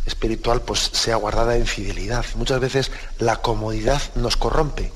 espiritual, 0.06 0.62
pues 0.62 0.80
sea 0.80 1.16
guardada 1.16 1.56
en 1.56 1.66
fidelidad. 1.66 2.24
Muchas 2.36 2.58
veces 2.58 2.90
la 3.18 3.42
comodidad 3.42 4.00
nos 4.14 4.38
corrompe, 4.38 4.94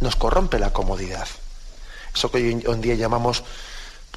nos 0.00 0.16
corrompe 0.16 0.58
la 0.58 0.72
comodidad. 0.72 1.28
Eso 2.14 2.30
que 2.30 2.38
hoy 2.38 2.64
en 2.66 2.80
día 2.80 2.94
llamamos 2.94 3.44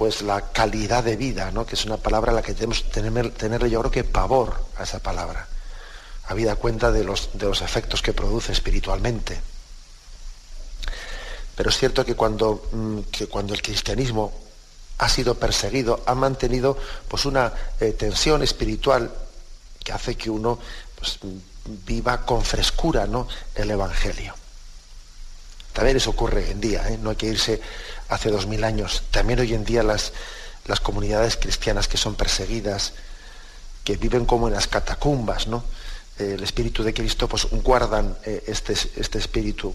pues 0.02 0.24
la 0.24 0.52
calidad 0.52 1.04
de 1.04 1.16
vida, 1.16 1.52
¿no? 1.52 1.64
que 1.64 1.76
es 1.76 1.86
una 1.86 1.98
palabra 1.98 2.32
a 2.32 2.34
la 2.34 2.42
que 2.42 2.56
tenemos 2.56 2.82
que 2.82 2.90
tenerle 2.90 3.70
yo 3.70 3.82
creo 3.82 3.92
que 3.92 4.04
pavor 4.04 4.66
a 4.76 4.82
esa 4.82 4.98
palabra, 4.98 5.48
habida 6.26 6.56
cuenta 6.56 6.92
de 6.92 7.04
los, 7.04 7.30
de 7.34 7.46
los 7.46 7.62
efectos 7.62 8.02
que 8.02 8.12
produce 8.12 8.52
espiritualmente. 8.52 9.40
Pero 11.56 11.70
es 11.70 11.78
cierto 11.78 12.04
que 12.04 12.16
cuando, 12.16 12.68
mm, 12.72 13.00
que 13.12 13.28
cuando 13.28 13.54
el 13.54 13.62
cristianismo 13.62 14.34
ha 14.98 15.08
sido 15.08 15.36
perseguido, 15.36 16.02
ha 16.08 16.16
mantenido 16.16 16.80
pues 17.08 17.26
una 17.26 17.54
eh, 17.80 17.92
tensión 17.92 18.42
espiritual 18.42 19.14
que 19.84 19.92
hace 19.92 20.16
que 20.16 20.32
uno 20.32 20.58
pues, 20.96 21.20
viva 21.86 22.26
con 22.26 22.44
frescura 22.44 23.06
¿no? 23.06 23.28
el 23.54 23.70
Evangelio. 23.70 24.34
También 25.74 25.98
eso 25.98 26.10
ocurre 26.10 26.46
hoy 26.46 26.52
en 26.52 26.60
día, 26.60 26.90
¿eh? 26.90 26.98
no 27.00 27.12
hay 27.12 27.16
que 27.18 27.28
irse 27.28 27.62
hace 28.12 28.30
dos 28.30 28.46
mil 28.46 28.64
años. 28.64 29.04
También 29.10 29.40
hoy 29.40 29.54
en 29.54 29.66
día 29.66 29.82
las, 29.84 30.14
las 30.68 30.80
comunidades 30.80 31.38
cristianas 31.38 31.88
que 31.88 31.98
son 31.98 32.16
perseguidas, 32.16 32.94
que 33.84 33.98
viven 33.98 34.26
como 34.26 34.48
en 34.48 34.54
las 34.54 34.68
catacumbas, 34.68 35.48
¿no? 35.48 35.64
el 36.20 36.44
Espíritu 36.44 36.84
de 36.84 36.94
Cristo, 36.94 37.28
pues 37.28 37.48
guardan 37.50 38.16
eh, 38.26 38.44
este, 38.48 38.74
este 38.74 39.18
espíritu, 39.18 39.74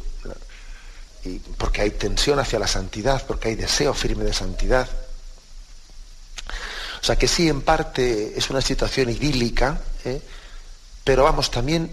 y 1.24 1.38
porque 1.38 1.82
hay 1.82 1.90
tensión 1.90 2.38
hacia 2.38 2.58
la 2.58 2.68
santidad, 2.68 3.24
porque 3.26 3.48
hay 3.48 3.54
deseo 3.56 3.92
firme 3.94 4.24
de 4.24 4.32
santidad. 4.32 4.88
O 7.00 7.04
sea 7.04 7.16
que 7.16 7.28
sí, 7.28 7.48
en 7.48 7.62
parte 7.62 8.38
es 8.38 8.50
una 8.50 8.60
situación 8.60 9.10
idílica, 9.10 9.80
¿eh? 10.04 10.20
pero 11.04 11.24
vamos, 11.24 11.50
también 11.50 11.90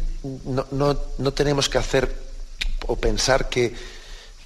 no, 0.71 0.95
tenemos 1.33 1.69
que 1.69 1.77
hacer 1.77 2.15
o 2.87 2.95
pensar 2.95 3.49
que, 3.49 3.75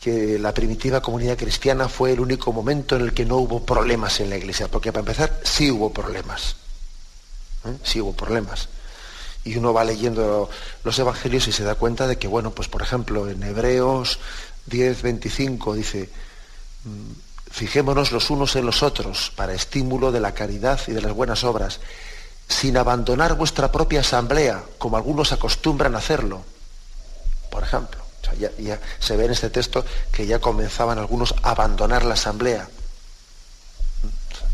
la 0.06 0.54
primitiva 0.54 1.02
comunidad 1.02 1.38
cristiana 1.38 1.90
fue 1.90 2.14
el 2.14 2.20
único 2.20 2.54
momento 2.54 2.96
en 2.96 3.02
el 3.02 3.14
que 3.14 3.26
no 3.26 3.38
hubo 3.38 3.66
problemas 3.66 4.20
en 4.20 4.30
la 4.30 4.38
iglesia, 4.38 4.70
porque 4.70 4.92
para 4.92 5.02
empezar 5.02 5.40
sí 5.44 5.70
hubo 5.70 5.92
problemas, 5.92 6.56
¿eh? 7.66 7.76
sí 7.84 8.00
hubo 8.00 8.14
problemas. 8.14 8.70
Y 9.44 9.58
uno 9.58 9.74
va 9.74 9.84
leyendo 9.84 10.50
los 10.84 11.00
evangelios 11.00 11.48
y 11.48 11.52
se 11.52 11.64
da 11.64 11.76
cuenta 11.76 12.08
de 12.08 12.18
que, 12.18 12.28
bueno, 12.28 12.52
pues 12.52 12.68
por 12.68 12.82
ejemplo, 12.82 13.30
en 13.30 13.44
Hebreos 13.44 14.20
10, 14.66 15.02
25 15.02 15.74
dice, 15.74 16.10
mm, 16.84 17.28
Fijémonos 17.50 18.12
los 18.12 18.30
unos 18.30 18.56
en 18.56 18.66
los 18.66 18.84
otros 18.84 19.32
para 19.36 19.54
estímulo 19.54 20.12
de 20.12 20.20
la 20.20 20.34
caridad 20.34 20.80
y 20.88 20.92
de 20.92 21.02
las 21.02 21.14
buenas 21.14 21.44
obras, 21.44 21.80
sin 22.48 22.78
abandonar 22.78 23.36
vuestra 23.36 23.72
propia 23.72 24.02
asamblea, 24.02 24.64
como 24.78 24.98
algunos 24.98 25.32
acostumbran 25.32 25.96
a 25.96 26.00
hacerlo. 26.00 26.44
Por 27.50 27.64
ejemplo, 27.64 28.02
ya, 28.38 28.80
se 29.00 29.16
ve 29.16 29.26
en 29.26 29.32
este 29.32 29.50
texto 29.50 29.86
que 30.12 30.26
ya 30.26 30.40
comenzaban 30.40 30.98
algunos 30.98 31.34
a 31.44 31.52
abandonar 31.52 32.04
la 32.04 32.16
asamblea, 32.16 32.68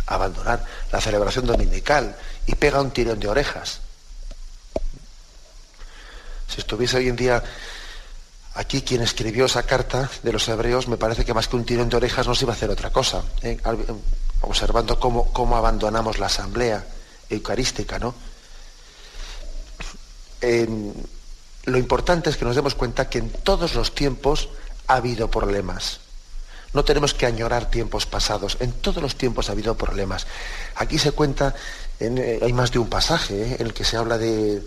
abandonar 0.05 0.63
la 0.91 1.01
celebración 1.01 1.45
dominical 1.45 2.15
y 2.45 2.55
pega 2.55 2.81
un 2.81 2.91
tirón 2.91 3.19
de 3.19 3.27
orejas. 3.27 3.79
Si 6.47 6.59
estuviese 6.61 6.97
hoy 6.97 7.09
en 7.09 7.15
día 7.15 7.43
Aquí 8.55 8.83
quien 8.83 9.01
escribió 9.01 9.45
esa 9.45 9.63
carta 9.63 10.09
de 10.21 10.31
los 10.31 10.47
hebreos 10.47 10.87
me 10.87 10.97
parece 10.97 11.25
que 11.25 11.33
más 11.33 11.47
que 11.47 11.55
un 11.55 11.65
tirón 11.65 11.89
de 11.89 11.97
orejas 11.97 12.27
no 12.27 12.35
se 12.35 12.45
iba 12.45 12.53
a 12.53 12.55
hacer 12.55 12.69
otra 12.69 12.91
cosa, 12.91 13.23
¿eh? 13.41 13.57
observando 14.41 14.99
cómo, 14.99 15.33
cómo, 15.33 15.57
abandonamos 15.57 16.19
la 16.19 16.27
asamblea 16.27 16.85
eucarística. 17.29 17.97
¿no? 17.97 18.13
Lo 21.65 21.77
importante 21.77 22.29
es 22.29 22.37
que 22.37 22.45
nos 22.45 22.55
demos 22.55 22.75
cuenta 22.75 23.09
que 23.09 23.19
en 23.19 23.29
todos 23.29 23.75
los 23.75 23.95
tiempos 23.95 24.49
ha 24.87 24.95
habido 24.95 25.29
problemas. 25.31 25.99
No 26.73 26.83
tenemos 26.83 27.13
que 27.13 27.25
añorar 27.25 27.69
tiempos 27.69 28.05
pasados. 28.05 28.57
En 28.59 28.73
todos 28.73 29.01
los 29.01 29.15
tiempos 29.15 29.47
ha 29.47 29.51
habido 29.51 29.75
problemas. 29.75 30.25
Aquí 30.75 30.97
se 30.97 31.11
cuenta, 31.11 31.53
eh, 31.99 32.39
hay 32.41 32.51
más 32.51 32.71
de 32.71 32.79
un 32.79 32.89
pasaje 32.89 33.43
¿eh? 33.43 33.57
en 33.59 33.67
el 33.67 33.73
que 33.73 33.85
se 33.85 33.95
habla 33.95 34.17
de, 34.17 34.63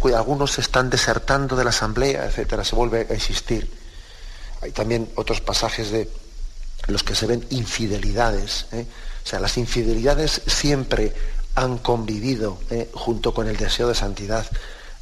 cuidado, 0.00 0.22
algunos 0.22 0.52
se 0.52 0.62
están 0.62 0.88
desertando 0.88 1.54
de 1.54 1.64
la 1.64 1.70
asamblea, 1.70 2.24
etcétera, 2.24 2.64
se 2.64 2.74
vuelve 2.74 3.06
a 3.08 3.14
existir. 3.14 3.70
Hay 4.62 4.72
también 4.72 5.10
otros 5.16 5.42
pasajes 5.42 5.90
de 5.90 6.10
los 6.86 7.04
que 7.04 7.14
se 7.14 7.26
ven 7.26 7.46
infidelidades. 7.50 8.66
¿eh? 8.72 8.86
O 9.22 9.28
sea, 9.28 9.38
las 9.38 9.58
infidelidades 9.58 10.40
siempre 10.46 11.12
han 11.54 11.78
convivido 11.78 12.58
junto 12.94 13.32
con 13.32 13.46
el 13.46 13.56
deseo 13.56 13.86
de 13.86 13.94
santidad 13.94 14.44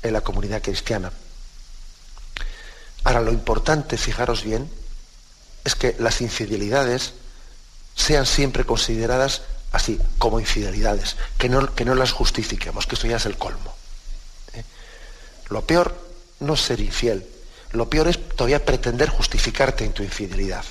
en 0.02 0.12
la 0.12 0.20
comunidad 0.20 0.60
cristiana. 0.60 1.10
Ahora, 3.04 3.20
lo 3.20 3.32
importante, 3.32 3.96
fijaros 3.96 4.44
bien, 4.44 4.70
es 5.64 5.74
que 5.74 5.96
las 5.98 6.20
infidelidades 6.20 7.14
sean 7.94 8.26
siempre 8.26 8.64
consideradas 8.64 9.42
así, 9.72 9.98
como 10.18 10.40
infidelidades, 10.40 11.16
que 11.38 11.48
no, 11.48 11.74
que 11.74 11.84
no 11.84 11.94
las 11.94 12.12
justifiquemos, 12.12 12.86
que 12.86 12.94
esto 12.94 13.06
ya 13.06 13.16
es 13.16 13.26
el 13.26 13.36
colmo. 13.36 13.74
Lo 15.48 15.66
peor 15.66 15.96
no 16.40 16.54
es 16.54 16.60
ser 16.60 16.80
infiel, 16.80 17.26
lo 17.72 17.88
peor 17.88 18.08
es 18.08 18.28
todavía 18.28 18.64
pretender 18.64 19.08
justificarte 19.08 19.84
en 19.84 19.92
tu 19.92 20.02
infidelidad. 20.02 20.64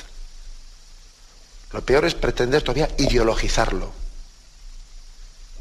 Lo 1.71 1.83
peor 1.83 2.05
es 2.05 2.15
pretender 2.15 2.61
todavía 2.61 2.89
ideologizarlo 2.97 3.91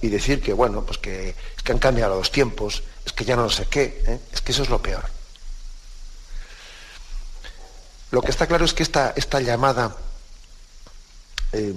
y 0.03 0.09
decir 0.09 0.43
que, 0.43 0.53
bueno, 0.53 0.85
pues 0.85 0.99
que, 0.99 1.35
que 1.63 1.73
han 1.73 1.79
cambiado 1.79 2.17
los 2.17 2.31
tiempos, 2.33 2.83
es 3.05 3.13
que 3.13 3.25
ya 3.25 3.37
no 3.37 3.49
sé 3.49 3.67
qué, 3.67 4.03
¿eh? 4.07 4.21
es 4.33 4.41
que 4.41 4.53
eso 4.53 4.63
es 4.63 4.71
lo 4.71 4.83
peor. 4.83 5.20
Lo 8.11 8.23
que 8.23 8.31
está 8.31 8.47
claro 8.47 8.65
es 8.65 8.75
que 8.75 8.83
esta, 8.83 9.13
esta 9.17 9.41
llamada 9.41 9.97
eh, 11.53 11.75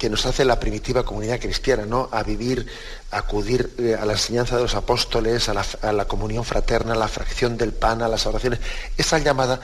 que 0.00 0.08
nos 0.08 0.24
hace 0.24 0.46
la 0.46 0.58
primitiva 0.58 1.04
comunidad 1.04 1.38
cristiana, 1.38 1.84
¿no? 1.84 2.08
A 2.10 2.22
vivir, 2.22 2.66
a 3.10 3.18
acudir 3.18 3.74
eh, 3.78 3.94
a 4.00 4.06
la 4.06 4.14
enseñanza 4.14 4.56
de 4.56 4.62
los 4.62 4.74
apóstoles, 4.74 5.50
a 5.50 5.92
la, 5.92 6.04
comunión 6.06 6.42
fraterna, 6.42 6.94
a 6.94 6.96
la 6.96 7.06
fracción 7.06 7.58
del 7.58 7.74
pan, 7.74 8.00
a 8.00 8.08
las 8.08 8.24
oraciones. 8.24 8.60
Esa 8.96 9.18
llamada 9.18 9.60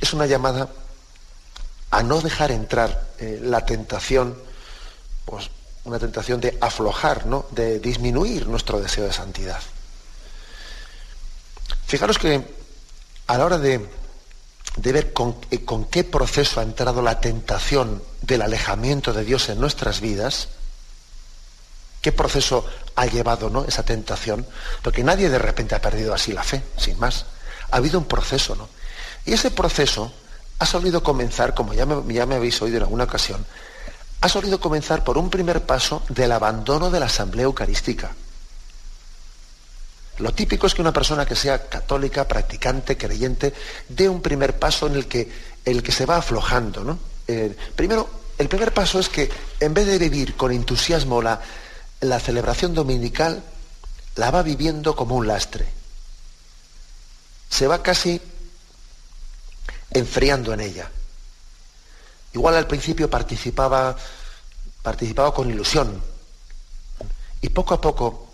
es 0.00 0.12
una 0.12 0.26
llamada 0.26 0.70
a 1.92 2.02
no 2.02 2.20
dejar 2.20 2.50
entrar 2.50 3.10
eh, 3.20 3.38
la 3.40 3.64
tentación, 3.64 4.36
pues 5.24 5.50
una 5.84 6.00
tentación 6.00 6.40
de 6.40 6.58
aflojar, 6.60 7.26
¿no? 7.26 7.46
De 7.52 7.78
disminuir 7.78 8.48
nuestro 8.48 8.80
deseo 8.80 9.04
de 9.04 9.12
santidad. 9.12 9.60
Fijaros 11.86 12.18
que 12.18 12.42
a 13.28 13.38
la 13.38 13.44
hora 13.44 13.58
de 13.58 13.88
de 14.80 14.92
ver 14.92 15.12
eh, 15.50 15.64
con, 15.64 15.84
qué 15.84 16.04
proceso 16.04 16.60
ha 16.60 16.62
entrado 16.62 17.02
la 17.02 17.20
tentación 17.20 18.02
del 18.22 18.42
alejamiento 18.42 19.12
de 19.12 19.24
Dios 19.24 19.48
en 19.48 19.60
nuestras 19.60 20.00
vidas, 20.00 20.48
qué 22.00 22.12
proceso 22.12 22.66
ha 22.96 23.06
llevado 23.06 23.50
¿no? 23.50 23.64
esa 23.64 23.82
tentación, 23.82 24.46
porque 24.82 25.04
nadie 25.04 25.28
de 25.28 25.38
repente 25.38 25.74
ha 25.74 25.82
perdido 25.82 26.14
así 26.14 26.32
la 26.32 26.42
fe, 26.42 26.62
sin 26.76 26.98
más. 26.98 27.26
Ha 27.70 27.76
habido 27.76 27.98
un 27.98 28.06
proceso, 28.06 28.56
¿no? 28.56 28.68
Y 29.26 29.34
ese 29.34 29.50
proceso 29.50 30.12
ha 30.58 30.66
solido 30.66 31.02
comenzar, 31.02 31.54
como 31.54 31.74
ya 31.74 31.86
me, 31.86 32.14
ya 32.14 32.26
me 32.26 32.36
habéis 32.36 32.60
oído 32.62 32.78
en 32.78 32.84
alguna 32.84 33.04
ocasión, 33.04 33.44
ha 34.22 34.28
solido 34.28 34.60
comenzar 34.60 35.04
por 35.04 35.18
un 35.18 35.30
primer 35.30 35.62
paso 35.62 36.02
del 36.08 36.32
abandono 36.32 36.90
de 36.90 37.00
la 37.00 37.06
asamblea 37.06 37.44
eucarística. 37.44 38.12
Lo 40.20 40.32
típico 40.32 40.66
es 40.66 40.74
que 40.74 40.82
una 40.82 40.92
persona 40.92 41.24
que 41.24 41.34
sea 41.34 41.66
católica, 41.68 42.28
practicante, 42.28 42.96
creyente, 42.96 43.54
dé 43.88 44.08
un 44.08 44.20
primer 44.20 44.58
paso 44.58 44.86
en 44.86 44.94
el 44.94 45.06
que, 45.06 45.30
el 45.64 45.82
que 45.82 45.92
se 45.92 46.04
va 46.04 46.16
aflojando. 46.16 46.84
¿no? 46.84 46.98
Eh, 47.26 47.56
primero, 47.74 48.08
el 48.36 48.48
primer 48.48 48.72
paso 48.72 49.00
es 49.00 49.08
que 49.08 49.30
en 49.58 49.72
vez 49.72 49.86
de 49.86 49.98
vivir 49.98 50.36
con 50.36 50.52
entusiasmo 50.52 51.22
la, 51.22 51.40
la 52.00 52.20
celebración 52.20 52.74
dominical, 52.74 53.42
la 54.16 54.30
va 54.30 54.42
viviendo 54.42 54.94
como 54.94 55.16
un 55.16 55.26
lastre. 55.26 55.66
Se 57.48 57.66
va 57.66 57.82
casi 57.82 58.20
enfriando 59.90 60.52
en 60.52 60.60
ella. 60.60 60.90
Igual 62.34 62.56
al 62.56 62.66
principio 62.66 63.08
participaba, 63.08 63.96
participaba 64.82 65.32
con 65.32 65.50
ilusión. 65.50 66.02
Y 67.40 67.48
poco 67.48 67.72
a 67.72 67.80
poco 67.80 68.29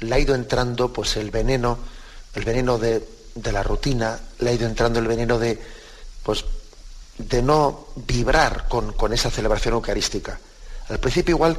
le 0.00 0.14
ha 0.14 0.18
ido 0.18 0.34
entrando 0.34 0.92
pues 0.92 1.16
el 1.16 1.30
veneno, 1.30 1.78
el 2.34 2.44
veneno 2.44 2.78
de, 2.78 3.06
la 3.52 3.62
rutina, 3.62 4.18
le 4.38 4.50
ha 4.50 4.52
ido 4.52 4.66
entrando 4.66 4.98
el 4.98 5.06
veneno 5.06 5.38
de, 5.38 5.60
pues, 6.22 6.44
de 7.18 7.42
no 7.42 7.86
vibrar 7.96 8.66
con, 8.68 9.12
esa 9.12 9.30
celebración 9.30 9.74
eucarística. 9.74 10.38
Al 10.88 10.98
principio 10.98 11.36
igual 11.36 11.56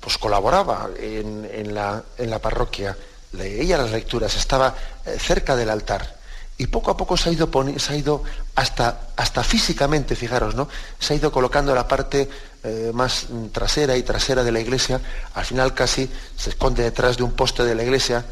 pues 0.00 0.18
colaboraba 0.18 0.90
en, 0.98 1.72
la, 1.72 2.02
en 2.18 2.28
la, 2.28 2.40
parroquia, 2.40 2.96
leía 3.32 3.78
las 3.78 3.92
lecturas, 3.92 4.34
estaba 4.34 4.74
eh, 5.06 5.16
cerca 5.18 5.54
del 5.54 5.70
altar. 5.70 6.16
Y 6.58 6.66
poco 6.66 6.90
a 6.90 6.96
poco 6.96 7.16
se 7.16 7.28
ha 7.28 7.32
ido, 7.32 7.48
se 7.76 7.92
ha 7.92 7.96
ido 7.96 8.22
hasta, 8.56 9.08
hasta 9.16 9.44
físicamente, 9.44 10.16
fijaros, 10.16 10.54
¿no? 10.54 10.68
Se 10.98 11.14
ha 11.14 11.16
ido 11.16 11.30
colocando 11.30 11.74
la 11.74 11.86
parte 11.86 12.28
eh, 12.64 12.90
más 12.94 13.26
trasera 13.50 13.96
y 13.96 14.02
trasera 14.02 14.44
de 14.44 14.52
la 14.52 14.60
iglesia, 14.60 15.00
al 15.34 15.44
final 15.44 15.74
casi 15.74 16.08
se 16.36 16.50
esconde 16.50 16.82
detrás 16.82 17.16
de 17.16 17.24
un 17.24 17.32
poste 17.32 17.64
de 17.64 17.74
la 17.74 17.82
iglesia, 17.82 18.24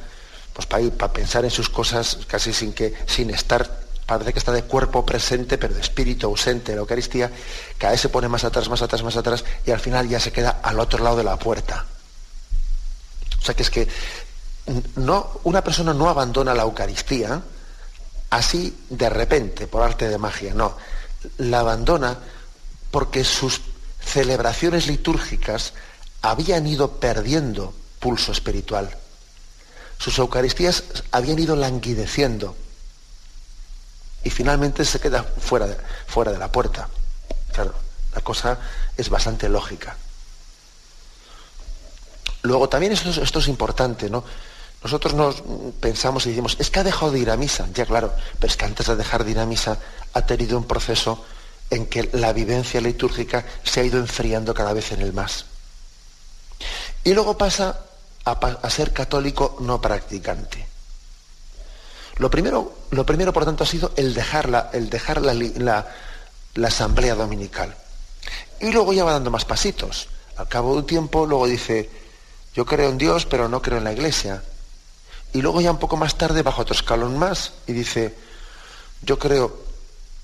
pues 0.53 0.67
para 0.67 0.83
ir, 0.83 0.93
para 0.93 1.13
pensar 1.13 1.45
en 1.45 1.51
sus 1.51 1.69
cosas 1.69 2.19
casi 2.27 2.53
sin 2.53 2.73
que, 2.73 2.95
sin 3.07 3.31
estar, 3.31 3.81
parece 4.07 4.33
que 4.33 4.39
está 4.39 4.53
de 4.53 4.65
cuerpo 4.65 5.05
presente, 5.05 5.59
pero 5.59 5.75
de 5.75 5.81
espíritu 5.81 6.27
ausente 6.27 6.73
en 6.73 6.77
la 6.77 6.83
Eucaristía, 6.83 7.31
cada 7.79 7.93
vez 7.93 8.01
se 8.01 8.09
pone 8.09 8.29
más 8.29 8.45
atrás, 8.45 8.69
más 8.69 8.83
atrás, 8.83 9.03
más 9.03 9.17
atrás, 9.17 9.45
y 9.67 9.71
al 9.71 9.81
final 9.81 10.09
ya 10.09 10.21
se 10.21 10.33
queda 10.33 10.61
al 10.63 10.79
otro 10.79 11.03
lado 11.03 11.17
de 11.17 11.25
la 11.25 11.37
puerta. 11.37 11.87
O 13.41 13.45
sea 13.45 13.55
que 13.55 13.63
es 13.63 13.71
que 13.71 13.89
no, 14.97 15.41
una 15.45 15.65
persona 15.65 15.95
no 15.95 16.09
abandona 16.09 16.55
la 16.55 16.63
Eucaristía 16.63 17.43
así 18.31 18.85
de 18.89 19.11
repente, 19.11 19.67
por 19.67 19.83
arte 19.83 20.09
de 20.09 20.19
magia, 20.19 20.55
no. 20.55 20.77
La 21.39 21.61
abandona 21.61 22.17
porque 22.91 23.25
sus 23.25 23.61
celebraciones 24.01 24.87
litúrgicas 24.87 25.73
habían 26.23 26.67
ido 26.67 26.99
perdiendo 27.01 27.75
pulso 27.99 28.33
espiritual. 28.33 28.91
Sus 29.99 30.19
Eucaristías 30.19 30.85
habían 31.11 31.39
ido 31.39 31.57
languideciendo 31.57 32.57
y 34.25 34.31
finalmente 34.31 34.85
se 34.85 35.01
queda 35.01 35.23
fuera 35.23 35.67
de, 35.67 35.77
fuera 36.07 36.33
de 36.33 36.39
la 36.39 36.51
puerta. 36.51 36.89
Claro, 37.53 37.75
la 38.15 38.21
cosa 38.23 38.59
es 38.97 39.09
bastante 39.09 39.49
lógica. 39.49 39.97
Luego 42.43 42.69
también 42.69 42.93
esto, 42.93 43.39
es 43.39 43.49
importante, 43.49 44.09
¿no? 44.09 44.25
Nosotros 44.83 45.13
nos 45.13 45.43
pensamos 45.79 46.25
y 46.25 46.31
decimos, 46.31 46.57
es 46.59 46.71
que 46.71 46.81
ha 46.81 46.85
dejado 46.85 47.13
de 47.13 47.19
ir 47.19 47.31
a 47.31 47.37
misa, 47.37 47.69
ya 47.75 47.85
claro, 47.85 48.15
pero 48.39 48.51
es 48.51 48.57
que 48.57 48.65
antes 48.65 48.87
de 48.87 48.97
dejar 48.97 49.25
de 49.25 49.33
ir 49.33 49.39
a 49.39 49.45
misa 49.45 49.79
ha 50.15 50.25
tenido 50.25 50.57
un 50.57 50.65
proceso 50.65 51.23
en 51.71 51.87
que 51.87 52.11
la 52.13 52.33
vivencia 52.33 52.81
litúrgica 52.81 53.45
se 53.63 53.81
ha 53.81 53.85
ido 53.85 53.99
enfriando 53.99 54.53
cada 54.53 54.73
vez 54.73 54.93
en 54.93 55.01
el 55.01 55.13
más. 55.13 55.47
Y 57.05 57.15
luego 57.15 57.39
pasa 57.39 57.81
a, 58.25 58.71
ser 58.71 58.93
católico 58.93 59.57
no 59.61 59.81
practicante. 59.81 60.67
Lo 62.17 62.31
primero, 62.31 62.75
lo 62.91 63.07
primero, 63.07 63.33
por 63.33 63.45
tanto, 63.45 63.65
ha 63.65 63.67
sido 63.67 63.93
el 63.97 64.13
dejar, 64.13 64.49
la, 64.49 64.71
el 64.73 64.91
dejar 64.91 65.23
la, 65.23 65.87
asamblea 66.67 67.15
dominical. 67.15 67.75
Y 68.61 68.73
luego 68.73 68.93
ya 68.93 69.05
va 69.05 69.13
dando 69.13 69.31
más 69.31 69.47
pasitos. 69.47 70.09
Al 70.37 70.49
cabo 70.49 70.73
de 70.73 70.81
un 70.81 70.87
tiempo, 70.87 71.25
luego 71.25 71.47
dice, 71.47 71.89
yo 72.55 72.67
creo 72.67 72.91
en 72.91 72.99
Dios, 72.99 73.25
pero 73.25 73.49
no 73.49 73.63
creo 73.63 73.79
en 73.79 73.85
la 73.85 73.93
iglesia. 73.93 74.43
Y 75.33 75.41
luego 75.41 75.61
ya 75.61 75.71
un 75.71 75.79
poco 75.79 75.97
más 75.97 76.19
tarde 76.19 76.43
baja 76.43 76.63
otro 76.63 76.75
escalón 76.75 77.17
más 77.17 77.53
y 77.67 77.73
dice, 77.73 78.15
yo 79.03 79.19
creo 79.19 79.70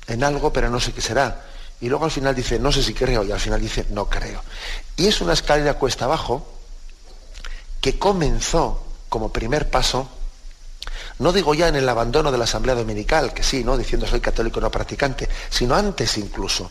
en 0.07 0.25
algo, 0.25 0.53
pero 0.53 0.71
no 0.71 0.81
sé 0.81 0.93
qué 0.93 1.01
será. 1.01 1.45
Y 1.81 1.89
luego 1.89 2.07
al 2.07 2.11
final 2.11 2.35
dice, 2.35 2.59
no 2.59 2.73
sé 2.73 2.83
si 2.83 2.95
creo, 2.95 3.23
y 3.25 3.33
al 3.33 3.41
final 3.41 3.61
dice, 3.61 3.87
no 3.91 4.09
creo. 4.09 4.43
Y 4.97 5.07
es 5.07 5.21
una 5.21 5.35
escalera 5.35 5.75
cuesta 5.75 6.07
abajo 6.07 6.47
que 7.81 7.99
comenzó 7.99 8.83
como 9.09 9.33
primer 9.33 9.71
paso, 9.71 10.09
no 11.19 11.33
digo 11.33 11.55
ya 11.55 11.69
en 11.69 11.77
el 11.77 11.89
abandono 11.89 12.33
de 12.33 12.39
la 12.39 12.45
asamblea 12.45 12.75
dominical, 12.75 13.33
que 13.33 13.43
sí, 13.43 13.65
¿no? 13.65 13.77
Diciendo 13.77 14.07
soy 14.07 14.21
católico 14.21 14.61
no 14.61 14.71
practicante, 14.71 15.29
sino 15.51 15.75
antes 15.75 16.17
incluso. 16.19 16.71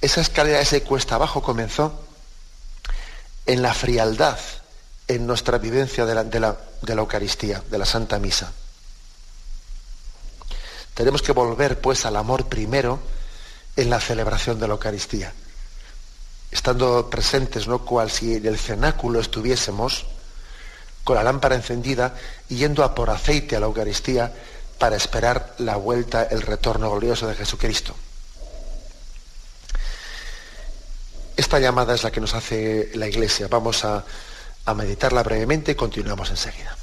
Esa 0.00 0.20
escalera, 0.20 0.60
ese 0.60 0.82
cuesta 0.82 1.16
abajo 1.16 1.42
comenzó 1.42 2.00
en 3.46 3.62
la 3.62 3.74
frialdad, 3.74 4.38
en 5.08 5.26
nuestra 5.26 5.58
vivencia 5.58 6.04
de 6.04 6.14
la, 6.14 6.24
de 6.24 6.40
la, 6.40 6.56
de 6.82 6.94
la 6.94 7.00
Eucaristía, 7.00 7.62
de 7.70 7.78
la 7.78 7.86
Santa 7.86 8.18
Misa. 8.18 8.52
Tenemos 10.96 11.20
que 11.20 11.32
volver 11.32 11.78
pues 11.78 12.06
al 12.06 12.16
amor 12.16 12.46
primero 12.46 12.98
en 13.76 13.90
la 13.90 14.00
celebración 14.00 14.58
de 14.58 14.66
la 14.66 14.72
Eucaristía. 14.72 15.30
Estando 16.50 17.10
presentes, 17.10 17.68
¿no? 17.68 17.84
Cual 17.84 18.10
si 18.10 18.36
en 18.36 18.46
el 18.46 18.58
cenáculo 18.58 19.20
estuviésemos 19.20 20.06
con 21.04 21.16
la 21.16 21.22
lámpara 21.22 21.54
encendida 21.54 22.14
yendo 22.48 22.82
a 22.82 22.94
por 22.94 23.10
aceite 23.10 23.56
a 23.56 23.60
la 23.60 23.66
Eucaristía 23.66 24.32
para 24.78 24.96
esperar 24.96 25.54
la 25.58 25.76
vuelta, 25.76 26.22
el 26.22 26.40
retorno 26.40 26.90
glorioso 26.90 27.26
de 27.26 27.34
Jesucristo. 27.34 27.94
Esta 31.36 31.58
llamada 31.58 31.94
es 31.94 32.04
la 32.04 32.10
que 32.10 32.22
nos 32.22 32.32
hace 32.32 32.90
la 32.94 33.06
Iglesia. 33.06 33.48
Vamos 33.48 33.84
a, 33.84 34.02
a 34.64 34.72
meditarla 34.72 35.22
brevemente 35.22 35.72
y 35.72 35.74
continuamos 35.74 36.30
enseguida. 36.30 36.74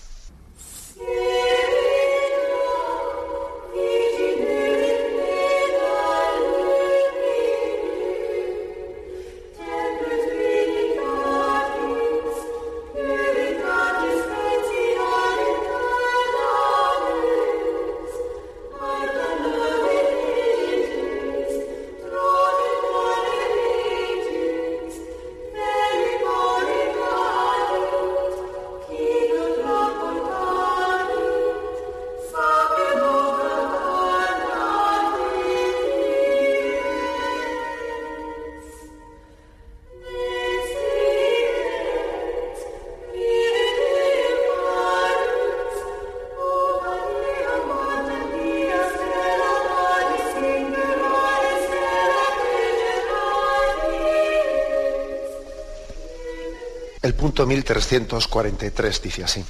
Punto 57.24 57.46
1343 57.46 59.02
dice 59.02 59.24
así. 59.24 59.46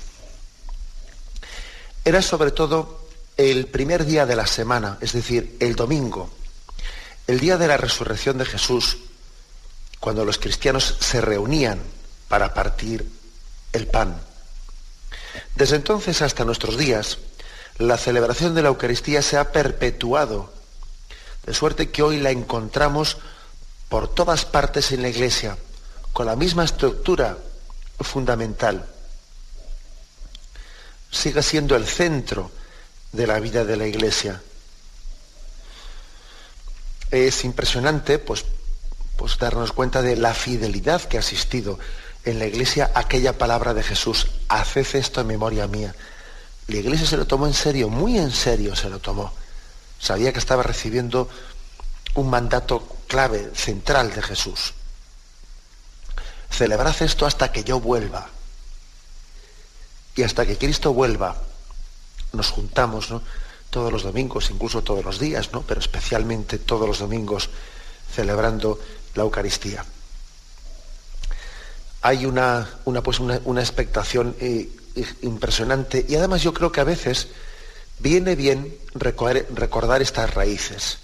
Era 2.06 2.22
sobre 2.22 2.52
todo 2.52 3.08
el 3.36 3.66
primer 3.66 4.06
día 4.06 4.28
de 4.28 4.36
la 4.36 4.46
semana, 4.46 5.00
es 5.02 5.14
decir, 5.14 5.58
el 5.60 5.76
domingo, 5.76 6.30
el 7.26 7.40
día 7.40 7.58
de 7.58 7.68
la 7.68 7.78
resurrección 7.78 8.38
de 8.38 8.46
Jesús, 8.46 9.00
cuando 10.00 10.24
los 10.24 10.38
cristianos 10.38 10.98
se 11.00 11.20
reunían 11.20 11.80
para 12.28 12.54
partir 12.54 13.10
el 13.72 13.88
pan. 13.88 14.22
Desde 15.56 15.78
entonces 15.78 16.22
hasta 16.22 16.46
nuestros 16.46 16.78
días, 16.78 17.18
la 17.80 17.98
celebración 17.98 18.54
de 18.54 18.62
la 18.62 18.70
Eucaristía 18.70 19.24
se 19.24 19.38
ha 19.38 19.52
perpetuado, 19.52 20.54
de 21.44 21.56
suerte 21.56 21.90
que 21.90 22.04
hoy 22.04 22.20
la 22.20 22.30
encontramos 22.30 23.18
por 23.90 24.14
todas 24.14 24.46
partes 24.46 24.92
en 24.92 25.02
la 25.02 25.10
Iglesia, 25.10 25.58
con 26.14 26.28
la 26.28 26.36
misma 26.36 26.66
estructura 26.66 27.40
fundamental. 28.00 28.86
Sigue 31.12 31.44
siendo 31.44 31.76
el 31.76 31.86
centro 31.86 32.52
de 33.12 33.28
la 33.28 33.40
vida 33.40 33.64
de 33.64 33.78
la 33.78 33.88
Iglesia. 33.88 34.42
Es 37.12 37.44
impresionante 37.44 38.18
pues, 38.20 38.46
pues 39.16 39.38
darnos 39.38 39.72
cuenta 39.72 40.02
de 40.02 40.16
la 40.16 40.34
fidelidad 40.34 41.04
que 41.04 41.18
ha 41.18 41.20
asistido 41.20 41.80
en 42.26 42.40
la 42.40 42.46
Iglesia 42.46 42.92
aquella 42.96 43.38
palabra 43.38 43.74
de 43.74 43.84
Jesús, 43.84 44.28
haced 44.48 44.96
esto 44.96 45.22
en 45.22 45.28
memoria 45.28 45.68
mía. 45.68 45.94
La 46.68 46.78
Iglesia 46.78 47.06
se 47.06 47.18
lo 47.18 47.28
tomó 47.28 47.46
en 47.46 47.54
serio, 47.54 47.90
muy 47.90 48.18
en 48.18 48.32
serio 48.32 48.76
se 48.76 48.90
lo 48.90 49.00
tomó. 49.00 49.32
Sabía 50.00 50.32
que 50.34 50.40
estaba 50.40 50.64
recibiendo 50.64 51.30
un 52.16 52.30
mandato 52.30 52.88
clave, 53.08 53.52
central 53.54 54.14
de 54.14 54.22
Jesús. 54.22 54.74
Celebrad 56.54 57.02
esto 57.02 57.26
hasta 57.26 57.52
que 57.52 57.64
yo 57.64 57.80
vuelva. 57.80 58.30
Y 60.16 60.22
hasta 60.22 60.46
que 60.46 60.58
Cristo 60.58 60.94
vuelva, 60.94 61.36
nos 62.32 62.52
juntamos 62.52 63.10
todos 63.72 63.92
los 63.92 64.04
domingos, 64.04 64.52
incluso 64.52 64.84
todos 64.84 65.04
los 65.04 65.20
días, 65.20 65.52
¿no? 65.52 65.64
pero 65.64 65.80
especialmente 65.80 66.60
todos 66.60 66.88
los 66.88 67.00
domingos, 67.00 67.50
celebrando 68.14 68.80
la 69.16 69.24
Eucaristía. 69.24 69.84
Hay 72.04 72.28
una, 72.28 72.70
una, 72.86 73.02
pues 73.02 73.20
una, 73.20 73.62
expectación 73.62 74.36
eh, 74.40 74.70
impresionante 75.24 76.06
y 76.08 76.16
además 76.16 76.44
yo 76.44 76.54
creo 76.54 76.72
que 76.72 76.82
a 76.82 76.84
veces 76.84 77.30
viene 77.98 78.36
bien 78.36 78.78
recordar 78.94 80.02
estas 80.04 80.34
raíces, 80.36 81.00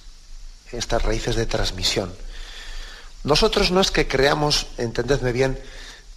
estas 0.71 1.01
raíces 1.01 1.35
de 1.35 1.47
transmisión. 1.47 2.13
Nosotros 3.23 3.71
no 3.71 3.81
es 3.81 3.91
que 3.91 4.07
creamos, 4.07 4.67
entendedme 4.77 5.31
bien, 5.31 5.59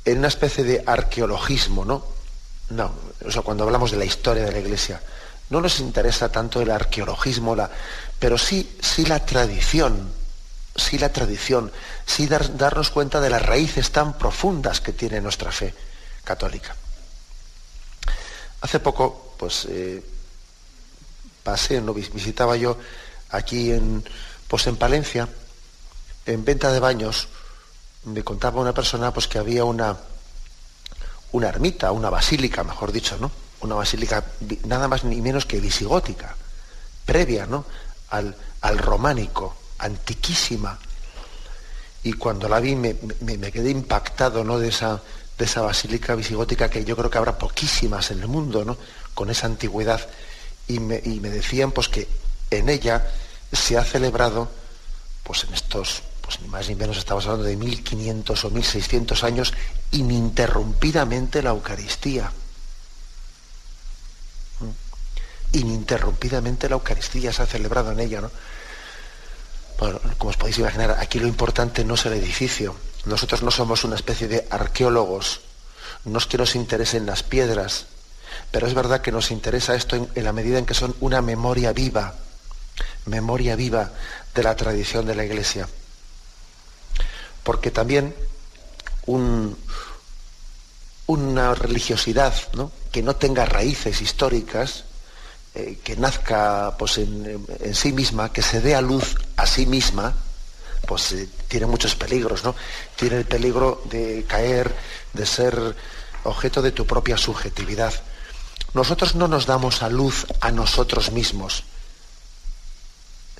en 0.04 0.18
una 0.18 0.28
especie 0.28 0.64
de 0.64 0.82
arqueologismo, 0.86 1.84
¿no? 1.84 2.04
No, 2.70 2.92
o 3.24 3.30
sea, 3.30 3.42
cuando 3.42 3.64
hablamos 3.64 3.90
de 3.90 3.98
la 3.98 4.04
historia 4.04 4.44
de 4.44 4.52
la 4.52 4.58
Iglesia, 4.58 5.00
no 5.50 5.60
nos 5.60 5.80
interesa 5.80 6.30
tanto 6.30 6.60
el 6.62 6.70
arqueologismo, 6.70 7.54
la, 7.54 7.70
pero 8.18 8.38
sí, 8.38 8.78
sí 8.80 9.04
la 9.04 9.24
tradición, 9.24 10.10
sí 10.74 10.98
la 10.98 11.12
tradición, 11.12 11.70
sí 12.06 12.26
darnos 12.26 12.90
cuenta 12.90 13.20
de 13.20 13.30
las 13.30 13.42
raíces 13.42 13.90
tan 13.90 14.16
profundas 14.16 14.80
que 14.80 14.92
tiene 14.92 15.20
nuestra 15.20 15.52
fe 15.52 15.74
católica. 16.24 16.74
Hace 18.62 18.80
poco, 18.80 19.34
pues, 19.36 19.66
eh, 19.68 20.02
pasé, 21.42 21.80
¿no? 21.80 21.92
visitaba 21.92 22.56
yo 22.56 22.78
aquí 23.30 23.72
en, 23.72 24.04
pues 24.48 24.66
en 24.68 24.76
Palencia, 24.76 25.28
en 26.26 26.44
venta 26.44 26.72
de 26.72 26.80
baños, 26.80 27.28
me 28.04 28.22
contaba 28.24 28.60
una 28.60 28.72
persona 28.72 29.12
pues, 29.12 29.28
que 29.28 29.38
había 29.38 29.64
una, 29.64 29.96
una 31.32 31.48
ermita, 31.48 31.92
una 31.92 32.10
basílica, 32.10 32.64
mejor 32.64 32.92
dicho, 32.92 33.16
¿no? 33.20 33.30
Una 33.60 33.76
basílica 33.76 34.24
nada 34.66 34.88
más 34.88 35.04
ni 35.04 35.20
menos 35.20 35.46
que 35.46 35.60
visigótica, 35.60 36.34
previa, 37.04 37.46
¿no? 37.46 37.64
Al, 38.10 38.36
al 38.60 38.78
románico, 38.78 39.56
antiquísima. 39.78 40.78
Y 42.02 42.14
cuando 42.14 42.48
la 42.48 42.58
vi 42.58 42.74
me, 42.74 42.96
quedé 43.52 43.70
impactado, 43.70 44.42
¿no? 44.42 44.58
De 44.58 44.68
esa, 44.68 45.00
de 45.38 45.44
esa 45.44 45.62
basílica 45.62 46.16
visigótica 46.16 46.68
que 46.68 46.84
yo 46.84 46.96
creo 46.96 47.10
que 47.10 47.18
habrá 47.18 47.38
poquísimas 47.38 48.10
en 48.10 48.20
el 48.20 48.28
mundo, 48.28 48.64
¿no? 48.64 48.76
Con 49.14 49.30
esa 49.30 49.46
antigüedad. 49.46 50.08
Y 50.66 50.80
me, 50.80 51.00
y 51.04 51.20
me 51.20 51.30
decían 51.30 51.70
pues 51.70 51.88
que 51.88 52.08
en 52.50 52.68
ella 52.68 53.08
se 53.52 53.76
ha 53.78 53.84
celebrado, 53.84 54.48
pues 55.22 55.44
en 55.44 55.54
estos 55.54 56.02
pues 56.32 56.40
ni 56.42 56.48
más 56.48 56.68
ni 56.68 56.74
menos 56.74 56.96
estamos 56.96 57.26
hablando 57.26 57.44
de 57.44 57.56
1500 57.56 58.44
o 58.44 58.50
1600 58.50 59.24
años, 59.24 59.52
ininterrumpidamente 59.90 61.42
la 61.42 61.50
Eucaristía. 61.50 62.32
¿Mm? 64.60 65.56
Ininterrumpidamente 65.58 66.68
la 66.70 66.76
Eucaristía 66.76 67.32
se 67.32 67.42
ha 67.42 67.46
celebrado 67.46 67.92
en 67.92 68.00
ella, 68.00 68.22
¿no? 68.22 68.30
Bueno, 69.78 70.00
como 70.16 70.30
os 70.30 70.36
podéis 70.36 70.58
imaginar, 70.58 70.96
aquí 70.98 71.18
lo 71.18 71.26
importante 71.26 71.84
no 71.84 71.94
es 71.94 72.06
el 72.06 72.14
edificio. 72.14 72.76
Nosotros 73.04 73.42
no 73.42 73.50
somos 73.50 73.84
una 73.84 73.96
especie 73.96 74.28
de 74.28 74.46
arqueólogos. 74.48 75.40
No 76.04 76.18
es 76.18 76.26
que 76.26 76.38
nos 76.38 76.54
interesen 76.54 77.04
las 77.04 77.22
piedras, 77.22 77.86
pero 78.50 78.66
es 78.66 78.74
verdad 78.74 79.02
que 79.02 79.12
nos 79.12 79.30
interesa 79.30 79.74
esto 79.74 79.96
en, 79.96 80.08
en 80.14 80.24
la 80.24 80.32
medida 80.32 80.58
en 80.58 80.66
que 80.66 80.74
son 80.74 80.94
una 81.00 81.20
memoria 81.20 81.72
viva, 81.72 82.14
memoria 83.04 83.56
viva 83.56 83.90
de 84.34 84.42
la 84.42 84.56
tradición 84.56 85.04
de 85.04 85.14
la 85.14 85.24
Iglesia 85.24 85.68
porque 87.42 87.70
también 87.70 88.14
una 91.06 91.54
religiosidad 91.54 92.34
que 92.90 93.02
no 93.02 93.16
tenga 93.16 93.44
raíces 93.44 94.00
históricas, 94.00 94.84
eh, 95.54 95.78
que 95.82 95.96
nazca 95.96 96.76
pues, 96.78 96.98
en, 96.98 97.46
sí 97.74 97.92
misma, 97.92 98.32
que 98.32 98.42
se 98.42 98.60
dé 98.60 98.74
a 98.74 98.80
luz 98.80 99.16
a 99.36 99.46
sí 99.46 99.66
misma, 99.66 100.14
pues 100.86 101.12
eh, 101.12 101.28
tiene 101.48 101.66
muchos 101.66 101.94
peligros, 101.94 102.44
¿no? 102.44 102.54
Tiene 102.96 103.18
el 103.18 103.24
peligro 103.24 103.82
de 103.86 104.24
caer, 104.26 104.74
de 105.12 105.26
ser 105.26 105.76
objeto 106.24 106.62
de 106.62 106.72
tu 106.72 106.86
propia 106.86 107.18
subjetividad. 107.18 107.92
Nosotros 108.74 109.14
no 109.14 109.28
nos 109.28 109.46
damos 109.46 109.82
a 109.82 109.88
luz 109.88 110.26
a 110.40 110.50
nosotros 110.50 111.12
mismos, 111.12 111.64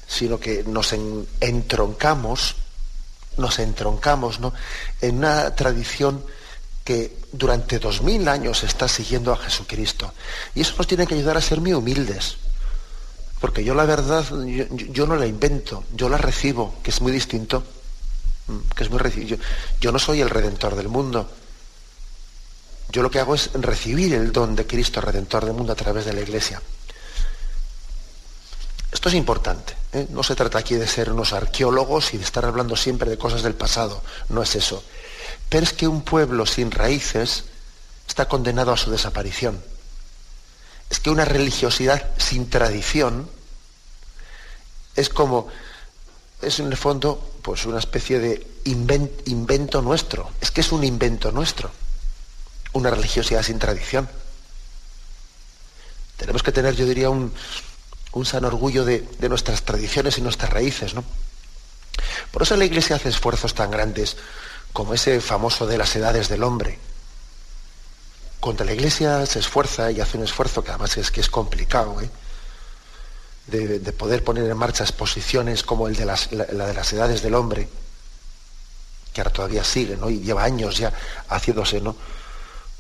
sino 0.07 0.39
que 0.39 0.65
nos 0.65 0.93
entroncamos 1.41 2.57
nos 3.37 3.59
entroncamos 3.59 4.39
en 5.01 5.17
una 5.19 5.55
tradición 5.55 6.25
que 6.85 7.17
durante 7.33 7.79
dos 7.79 8.03
mil 8.03 8.29
años 8.29 8.63
está 8.65 8.89
siguiendo 8.89 9.33
a 9.33 9.37
Jesucristo. 9.37 10.13
Y 10.55 10.63
eso 10.63 10.75
nos 10.77 10.87
tiene 10.87 11.07
que 11.07 11.15
ayudar 11.15 11.37
a 11.37 11.41
ser 11.41 11.61
muy 11.61 11.73
humildes. 11.73 12.37
Porque 13.41 13.65
yo 13.65 13.75
la 13.75 13.85
verdad, 13.85 14.25
yo, 14.93 15.07
no 15.07 15.17
la 15.17 15.27
invento, 15.27 15.85
yo 15.95 16.09
la 16.09 16.19
recibo, 16.19 16.77
que 16.83 16.91
es 16.91 17.01
muy 17.01 17.11
distinto. 17.11 17.65
Mm, 18.47 18.59
que 18.75 18.85
es 18.85 18.91
muy 18.91 19.27
yo, 19.27 19.37
yo 19.81 19.93
no 19.93 19.99
soy 19.99 20.21
el 20.21 20.31
redentor 20.31 20.77
del 20.77 20.89
mundo. 20.89 21.29
Yo 22.91 23.03
lo 23.03 23.11
que 23.11 23.21
hago 23.21 23.35
es 23.35 23.51
recibir 23.55 24.13
el 24.15 24.33
don 24.33 24.55
de 24.55 24.67
Cristo, 24.67 25.01
redentor 25.01 25.45
del 25.47 25.55
mundo, 25.55 25.73
a 25.73 25.77
través 25.77 26.05
de 26.05 26.13
la 26.13 26.21
iglesia. 26.21 26.61
Esto 28.93 29.09
es 29.09 29.15
importante. 29.15 29.75
¿eh? 29.93 30.07
No 30.11 30.23
se 30.23 30.35
trata 30.35 30.59
aquí 30.59 30.75
de 30.75 30.87
ser 30.87 31.11
unos 31.11 31.33
arqueólogos 31.33 32.13
y 32.13 32.19
de 32.19 32.25
estar 32.25 32.45
hablando 32.45 32.77
siempre 32.77 33.09
de 33.09 33.19
cosas 33.19 33.43
del 33.43 33.55
pasado. 33.55 34.03
No 34.29 34.43
es 34.43 34.55
eso. 34.55 34.85
Pero 35.49 35.65
es 35.65 35.73
que 35.73 35.89
un 35.89 36.03
pueblo 36.03 36.45
sin 36.45 36.71
raíces 36.71 37.45
está 38.07 38.29
condenado 38.29 38.73
a 38.73 38.77
su 38.77 38.91
desaparición. 38.91 39.63
Es 40.91 41.01
que 41.01 41.09
una 41.09 41.25
religiosidad 41.25 42.11
sin 42.19 42.51
tradición 42.51 43.29
es 44.95 45.09
como, 45.09 45.49
es 46.43 46.61
en 46.61 46.67
el 46.67 46.77
fondo, 46.77 47.33
pues 47.41 47.65
una 47.65 47.79
especie 47.79 48.19
de 48.19 48.47
invento 48.67 49.81
nuestro. 49.81 50.31
Es 50.43 50.51
que 50.51 50.61
es 50.61 50.71
un 50.71 50.85
invento 50.85 51.33
nuestro. 51.33 51.71
Una 52.75 52.91
religiosidad 52.91 53.43
sin 53.43 53.59
tradición. 53.59 54.07
Tenemos 56.19 56.43
que 56.43 56.53
tener, 56.53 56.75
yo 56.77 56.85
diría, 56.85 57.09
un, 57.09 57.33
un 58.13 58.27
sano 58.27 58.49
orgullo 58.49 58.85
de, 58.85 59.07
nuestras 59.29 59.63
tradiciones 59.63 60.19
y 60.19 60.23
nuestras 60.23 60.53
raíces. 60.53 60.95
¿no? 60.95 61.05
Por 62.31 62.43
eso 62.43 62.57
la 62.57 62.65
Iglesia 62.65 62.97
hace 62.97 63.09
esfuerzos 63.09 63.55
tan 63.55 63.71
grandes 63.71 64.17
como 64.73 64.95
ese 64.95 65.21
famoso 65.21 65.67
de 65.67 65.79
las 65.79 65.95
edades 65.97 66.29
del 66.29 66.43
hombre. 66.43 66.79
Cuando 68.41 68.65
la 68.65 68.73
Iglesia 68.73 69.25
se 69.27 69.39
esfuerza 69.39 69.91
y 69.91 70.01
hace 70.01 70.19
un 70.19 70.25
esfuerzo 70.25 70.65
que 70.65 70.71
además 70.71 70.97
es 70.97 71.11
que 71.11 71.21
es 71.21 71.29
complicado, 71.29 72.01
¿eh? 72.01 72.11
de, 73.47 73.93
poder 73.93 74.25
poner 74.25 74.49
en 74.51 74.57
marcha 74.57 74.85
exposiciones 74.85 75.63
como 75.63 75.89
el 75.89 75.97
de 75.97 76.05
las, 76.05 76.33
la, 76.33 76.45
de 76.45 76.75
las 76.75 76.93
edades 76.93 77.23
del 77.23 77.35
hombre, 77.35 77.69
que 79.13 79.21
ahora 79.21 79.33
todavía 79.33 79.65
sigue, 79.65 79.97
¿no? 79.97 80.09
Y 80.09 80.21
lleva 80.21 80.43
años 80.43 80.79
ya 80.79 80.93
haciéndose, 81.29 81.81
¿no? 81.81 81.97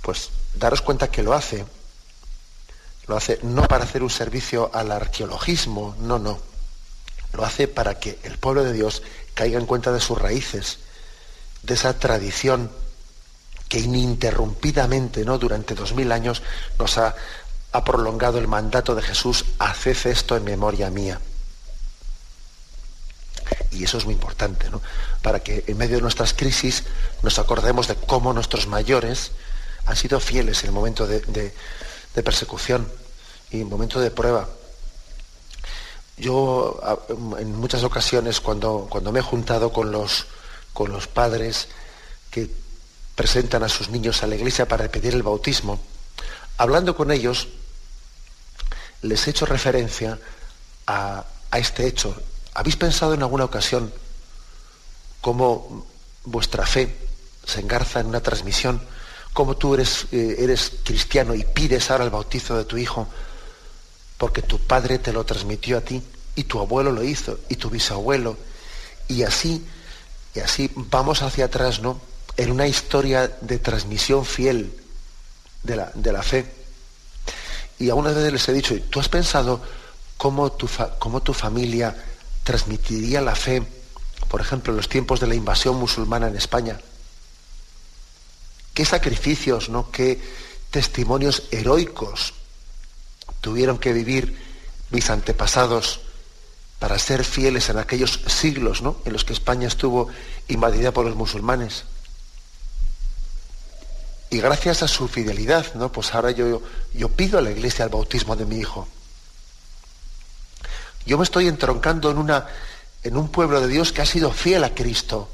Pues 0.01 0.30
daros 0.55 0.83
cuenta 0.83 1.11
que 1.11 1.22
lo 1.22 1.35
hace 1.35 1.64
lo 3.07 3.16
hace 3.16 3.38
no 3.42 3.66
para 3.68 3.84
hacer 3.84 4.03
un 4.03 4.11
servicio 4.11 4.70
al 4.72 4.92
arqueologismo, 4.92 5.96
no, 6.00 6.18
no. 6.18 6.38
Lo 7.32 7.44
hace 7.44 7.66
para 7.68 7.98
que 7.98 8.18
el 8.22 8.38
pueblo 8.38 8.62
de 8.62 8.72
Dios 8.72 9.03
caiga 9.34 9.59
en 9.59 9.66
cuenta 9.66 9.92
de 9.92 10.00
sus 10.00 10.18
raíces, 10.18 10.78
de 11.62 11.74
esa 11.74 11.98
tradición 11.98 12.70
que 13.68 13.80
ininterrumpidamente, 13.80 15.24
¿no? 15.24 15.38
durante 15.38 15.74
dos 15.74 15.94
mil 15.94 16.12
años, 16.12 16.42
nos 16.78 16.98
ha, 16.98 17.14
ha 17.72 17.84
prolongado 17.84 18.38
el 18.38 18.48
mandato 18.48 18.94
de 18.94 19.03
Jesús, 19.03 19.46
haced 19.59 20.07
esto 20.07 20.36
en 20.36 20.44
memoria 20.44 20.90
mía. 20.90 21.20
Y 23.70 23.84
eso 23.84 23.96
es 23.96 24.05
muy 24.05 24.14
importante, 24.14 24.68
¿no? 24.70 24.82
Para 25.22 25.40
que 25.40 25.64
en 25.66 25.78
medio 25.78 25.96
de 25.96 26.03
nuestras 26.03 26.34
crisis 26.34 26.84
nos 27.22 27.38
acordemos 27.38 27.88
de 27.88 27.94
cómo 27.94 28.32
nuestros 28.34 28.66
mayores 28.66 29.32
han 29.86 29.96
sido 29.96 30.20
fieles 30.20 30.62
en 30.62 30.68
el 30.68 30.74
momento 30.74 31.07
de, 31.07 31.55
persecución 32.20 32.90
y 33.50 33.60
en 33.60 33.68
momento 33.68 34.00
de 34.00 34.10
prueba. 34.10 34.48
Yo 36.16 36.80
en 37.38 37.56
muchas 37.56 37.84
ocasiones 37.84 38.40
cuando, 38.40 38.86
cuando 38.90 39.12
me 39.12 39.20
he 39.20 39.22
juntado 39.22 39.72
con 39.72 39.90
los, 39.90 40.26
con 40.72 40.92
los 40.92 41.06
padres 41.06 41.68
que 42.30 42.50
presentan 43.14 43.62
a 43.62 43.68
sus 43.68 43.88
niños 43.88 44.22
a 44.22 44.26
la 44.26 44.34
iglesia 44.34 44.66
para 44.66 44.88
pedir 44.88 45.14
el 45.14 45.22
bautismo, 45.22 45.80
hablando 46.58 46.96
con 46.96 47.10
ellos, 47.10 47.48
les 49.02 49.26
he 49.26 49.30
hecho 49.30 49.46
referencia 49.46 50.18
a, 50.86 51.24
a 51.50 51.58
este 51.58 51.86
hecho. 51.86 52.14
¿Habéis 52.54 52.76
pensado 52.76 53.14
en 53.14 53.22
alguna 53.22 53.44
ocasión 53.44 53.92
cómo 55.20 55.86
vuestra 56.24 56.66
fe 56.66 56.94
se 57.46 57.60
engarza 57.60 58.00
en 58.00 58.06
una 58.06 58.20
transmisión 58.20 58.80
como 59.33 59.57
tú 59.57 59.74
eres, 59.74 60.07
eh, 60.12 60.37
eres 60.39 60.72
cristiano 60.85 61.35
y 61.35 61.45
pides 61.45 61.91
ahora 61.91 62.05
el 62.05 62.11
bautizo 62.11 62.57
de 62.57 62.64
tu 62.64 62.76
hijo 62.76 63.09
porque 64.18 64.43
tu 64.43 64.59
padre 64.59 64.99
te 64.99 65.12
lo 65.12 65.24
transmitió 65.24 65.78
a 65.78 65.80
ti 65.80 66.03
y 66.35 66.45
tu 66.45 66.61
abuelo 66.61 66.93
lo 66.93 67.03
hizo 67.03 67.41
y 67.49 67.57
tu 67.57 67.70
bisabuelo 67.70 68.37
y 69.09 69.22
así 69.22 69.64
y 70.35 70.41
así 70.41 70.70
vamos 70.74 71.22
hacia 71.22 71.47
atrás, 71.47 71.80
¿no? 71.80 72.01
En 72.37 72.51
una 72.51 72.66
historia 72.66 73.28
de 73.41 73.59
transmisión 73.59 74.24
fiel 74.24 74.72
de 75.62 75.76
la, 75.76 75.93
de 75.95 76.12
la 76.12 76.22
fe. 76.22 76.47
Y 77.78 77.91
a 77.91 77.95
una 77.95 78.12
vez 78.12 78.33
les 78.33 78.49
he 78.49 78.53
dicho, 78.53 78.74
¿tú 78.89 79.01
has 79.01 79.09
pensado 79.09 79.61
cómo 80.16 80.53
tu, 80.53 80.68
cómo 80.99 81.20
tu 81.20 81.35
familia 81.35 81.95
transmitiría 82.45 83.20
la 83.20 83.35
fe, 83.35 83.62
por 84.28 84.41
ejemplo, 84.41 84.72
en 84.72 84.78
los 84.78 84.89
tiempos 84.89 85.20
de 85.20 85.26
la 85.26 85.35
invasión 85.35 85.76
musulmana 85.76 86.28
en 86.28 86.37
España? 86.37 86.80
Qué 88.74 88.84
sacrificios, 88.84 89.68
¿no? 89.68 89.90
qué 89.90 90.20
testimonios 90.70 91.44
heroicos 91.50 92.34
tuvieron 93.40 93.78
que 93.78 93.92
vivir 93.92 94.38
mis 94.90 95.10
antepasados 95.10 96.00
para 96.78 96.98
ser 96.98 97.24
fieles 97.24 97.68
en 97.68 97.78
aquellos 97.78 98.20
siglos 98.26 98.82
¿no? 98.82 98.96
en 99.04 99.12
los 99.12 99.24
que 99.24 99.32
España 99.32 99.68
estuvo 99.68 100.08
invadida 100.48 100.92
por 100.92 101.04
los 101.04 101.14
musulmanes. 101.14 101.84
Y 104.30 104.38
gracias 104.38 104.82
a 104.82 104.88
su 104.88 105.08
fidelidad, 105.08 105.74
¿no? 105.74 105.92
pues 105.92 106.14
ahora 106.14 106.30
yo, 106.30 106.62
yo 106.94 107.08
pido 107.10 107.38
a 107.38 107.42
la 107.42 107.50
iglesia 107.50 107.84
el 107.84 107.90
bautismo 107.90 108.34
de 108.34 108.46
mi 108.46 108.56
hijo. 108.56 108.88
Yo 111.04 111.18
me 111.18 111.24
estoy 111.24 111.48
entroncando 111.48 112.10
en, 112.10 112.16
una, 112.16 112.46
en 113.02 113.16
un 113.16 113.28
pueblo 113.28 113.60
de 113.60 113.68
Dios 113.68 113.92
que 113.92 114.00
ha 114.00 114.06
sido 114.06 114.32
fiel 114.32 114.64
a 114.64 114.74
Cristo 114.74 115.28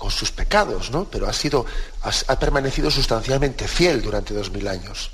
con 0.00 0.10
sus 0.10 0.30
pecados, 0.32 0.90
¿no? 0.90 1.04
Pero 1.04 1.28
ha 1.28 1.32
sido, 1.34 1.66
ha, 2.00 2.38
permanecido 2.38 2.90
sustancialmente 2.90 3.68
fiel 3.68 4.00
durante 4.00 4.32
dos 4.32 4.50
mil 4.50 4.66
años. 4.66 5.10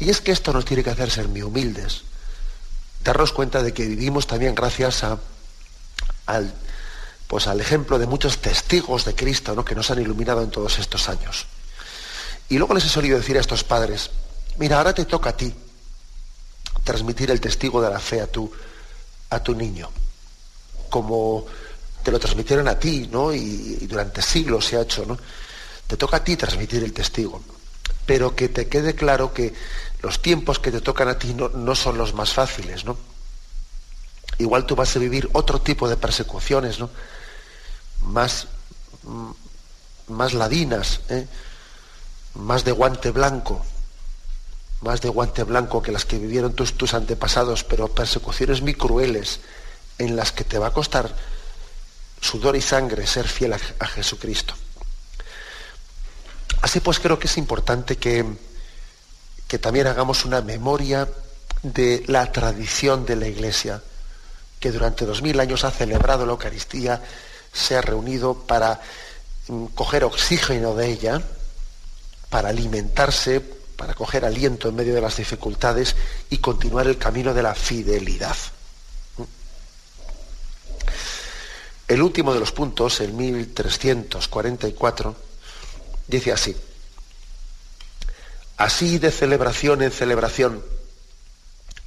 Y 0.00 0.10
es 0.10 0.20
que 0.20 0.32
esto 0.32 0.52
nos 0.52 0.64
tiene 0.64 0.82
que 0.82 0.90
hacer 0.90 1.08
ser 1.08 1.28
muy 1.28 1.42
humildes, 1.42 2.02
darnos 3.04 3.32
cuenta 3.32 3.62
de 3.62 3.72
que 3.72 3.86
vivimos 3.86 4.26
también 4.26 4.56
gracias 4.56 5.04
a, 5.04 5.20
al, 6.26 6.52
pues 7.28 7.46
al 7.46 7.60
ejemplo 7.60 8.00
de 8.00 8.08
muchos 8.08 8.38
testigos 8.38 9.04
de 9.04 9.14
Cristo 9.14 9.54
¿no? 9.54 9.64
que 9.64 9.76
nos 9.76 9.88
han 9.92 10.02
iluminado 10.02 10.42
en 10.42 10.50
todos 10.50 10.80
estos 10.80 11.08
años. 11.08 11.46
Y 12.48 12.58
luego 12.58 12.74
les 12.74 12.86
he 12.86 12.88
solido 12.88 13.18
decir 13.18 13.36
a 13.36 13.40
estos 13.40 13.62
padres, 13.62 14.10
mira, 14.56 14.78
ahora 14.78 14.94
te 14.94 15.04
toca 15.04 15.30
a 15.30 15.36
ti 15.36 15.54
transmitir 16.82 17.30
el 17.30 17.40
testigo 17.40 17.80
de 17.80 17.88
la 17.88 18.00
fe 18.00 18.20
a 18.20 18.26
tu, 18.26 18.50
a 19.30 19.40
tu 19.40 19.54
niño, 19.54 19.88
como 20.90 21.46
te 22.02 22.10
lo 22.10 22.18
transmitieron 22.18 22.68
a 22.68 22.78
ti, 22.78 23.08
¿no? 23.10 23.32
Y, 23.32 23.86
durante 23.86 24.22
siglos 24.22 24.66
se 24.66 24.76
ha 24.76 24.82
hecho, 24.82 25.04
¿no? 25.06 25.18
Te 25.86 25.96
toca 25.96 26.18
a 26.18 26.24
ti 26.24 26.36
transmitir 26.36 26.82
el 26.82 26.92
testigo. 26.92 27.42
Pero 28.06 28.34
que 28.34 28.48
te 28.48 28.68
quede 28.68 28.94
claro 28.94 29.32
que 29.32 29.54
los 30.00 30.20
tiempos 30.20 30.58
que 30.58 30.72
te 30.72 30.80
tocan 30.80 31.08
a 31.08 31.18
ti 31.18 31.34
no, 31.34 31.74
son 31.74 31.98
los 31.98 32.14
más 32.14 32.32
fáciles, 32.32 32.84
¿no? 32.84 32.96
Igual 34.38 34.66
tú 34.66 34.74
vas 34.74 34.96
a 34.96 34.98
vivir 34.98 35.28
otro 35.32 35.60
tipo 35.60 35.88
de 35.88 35.96
persecuciones, 35.96 36.78
¿no? 36.78 36.90
Más, 38.00 38.48
mm, 39.02 39.30
más 40.08 40.34
ladinas, 40.34 41.00
¿eh? 41.08 41.26
más 42.34 42.64
de 42.64 42.72
guante 42.72 43.10
blanco, 43.10 43.64
más 44.80 45.00
de 45.00 45.10
guante 45.10 45.44
blanco 45.44 45.82
que 45.82 45.92
las 45.92 46.04
que 46.04 46.18
vivieron 46.18 46.54
tus, 46.54 46.76
tus 46.76 46.94
antepasados, 46.94 47.62
pero 47.62 47.88
persecuciones 47.88 48.62
muy 48.62 48.74
crueles 48.74 49.40
en 49.98 50.16
las 50.16 50.32
que 50.32 50.42
te 50.42 50.58
va 50.58 50.68
a 50.68 50.72
costar 50.72 51.14
sudor 52.22 52.56
y 52.56 52.62
sangre 52.62 53.06
ser 53.06 53.28
fiel 53.28 53.52
a, 53.52 53.86
Jesucristo. 53.86 54.54
Así 56.62 56.80
pues 56.80 57.00
creo 57.00 57.18
que 57.18 57.26
es 57.26 57.36
importante 57.36 57.96
que, 57.96 58.24
que 59.48 59.58
también 59.58 59.88
hagamos 59.88 60.24
una 60.24 60.40
memoria 60.40 61.08
de 61.62 62.04
la 62.06 62.30
tradición 62.30 63.04
de 63.04 63.16
la 63.16 63.26
Iglesia, 63.26 63.82
que 64.60 64.70
durante 64.70 65.04
dos 65.04 65.20
mil 65.22 65.38
años 65.40 65.64
ha 65.64 65.72
celebrado 65.72 66.24
la 66.24 66.32
Eucaristía, 66.32 67.02
se 67.52 67.76
ha 67.76 67.82
reunido 67.82 68.34
para 68.34 68.80
mm, 69.48 69.66
coger 69.74 70.04
oxígeno 70.04 70.74
de 70.74 70.90
ella, 70.90 71.20
para 72.30 72.50
alimentarse, 72.50 73.40
para 73.40 73.94
coger 73.94 74.24
aliento 74.24 74.68
en 74.68 74.76
medio 74.76 74.94
de 74.94 75.00
las 75.00 75.16
dificultades 75.16 75.96
y 76.30 76.38
continuar 76.38 76.86
el 76.86 76.98
camino 76.98 77.34
de 77.34 77.42
la 77.42 77.54
fidelidad. 77.54 78.36
El 81.92 82.00
último 82.00 82.32
de 82.32 82.40
los 82.40 82.52
puntos, 82.52 83.02
el 83.02 83.12
1344, 83.12 85.14
dice 86.08 86.32
así, 86.32 86.56
así 88.56 88.98
de 88.98 89.10
celebración 89.10 89.82
en 89.82 89.92
celebración, 89.92 90.64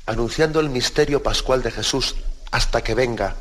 anunciando 0.06 0.60
el 0.60 0.70
misterio 0.70 1.24
pascual 1.24 1.64
de 1.64 1.72
Jesús 1.72 2.18
hasta 2.52 2.84
que 2.84 2.94
venga, 2.94 3.38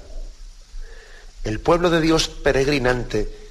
el 1.45 1.61
pueblo 1.61 1.91
de 1.91 2.01
Dios 2.01 2.29
peregrinante 2.29 3.51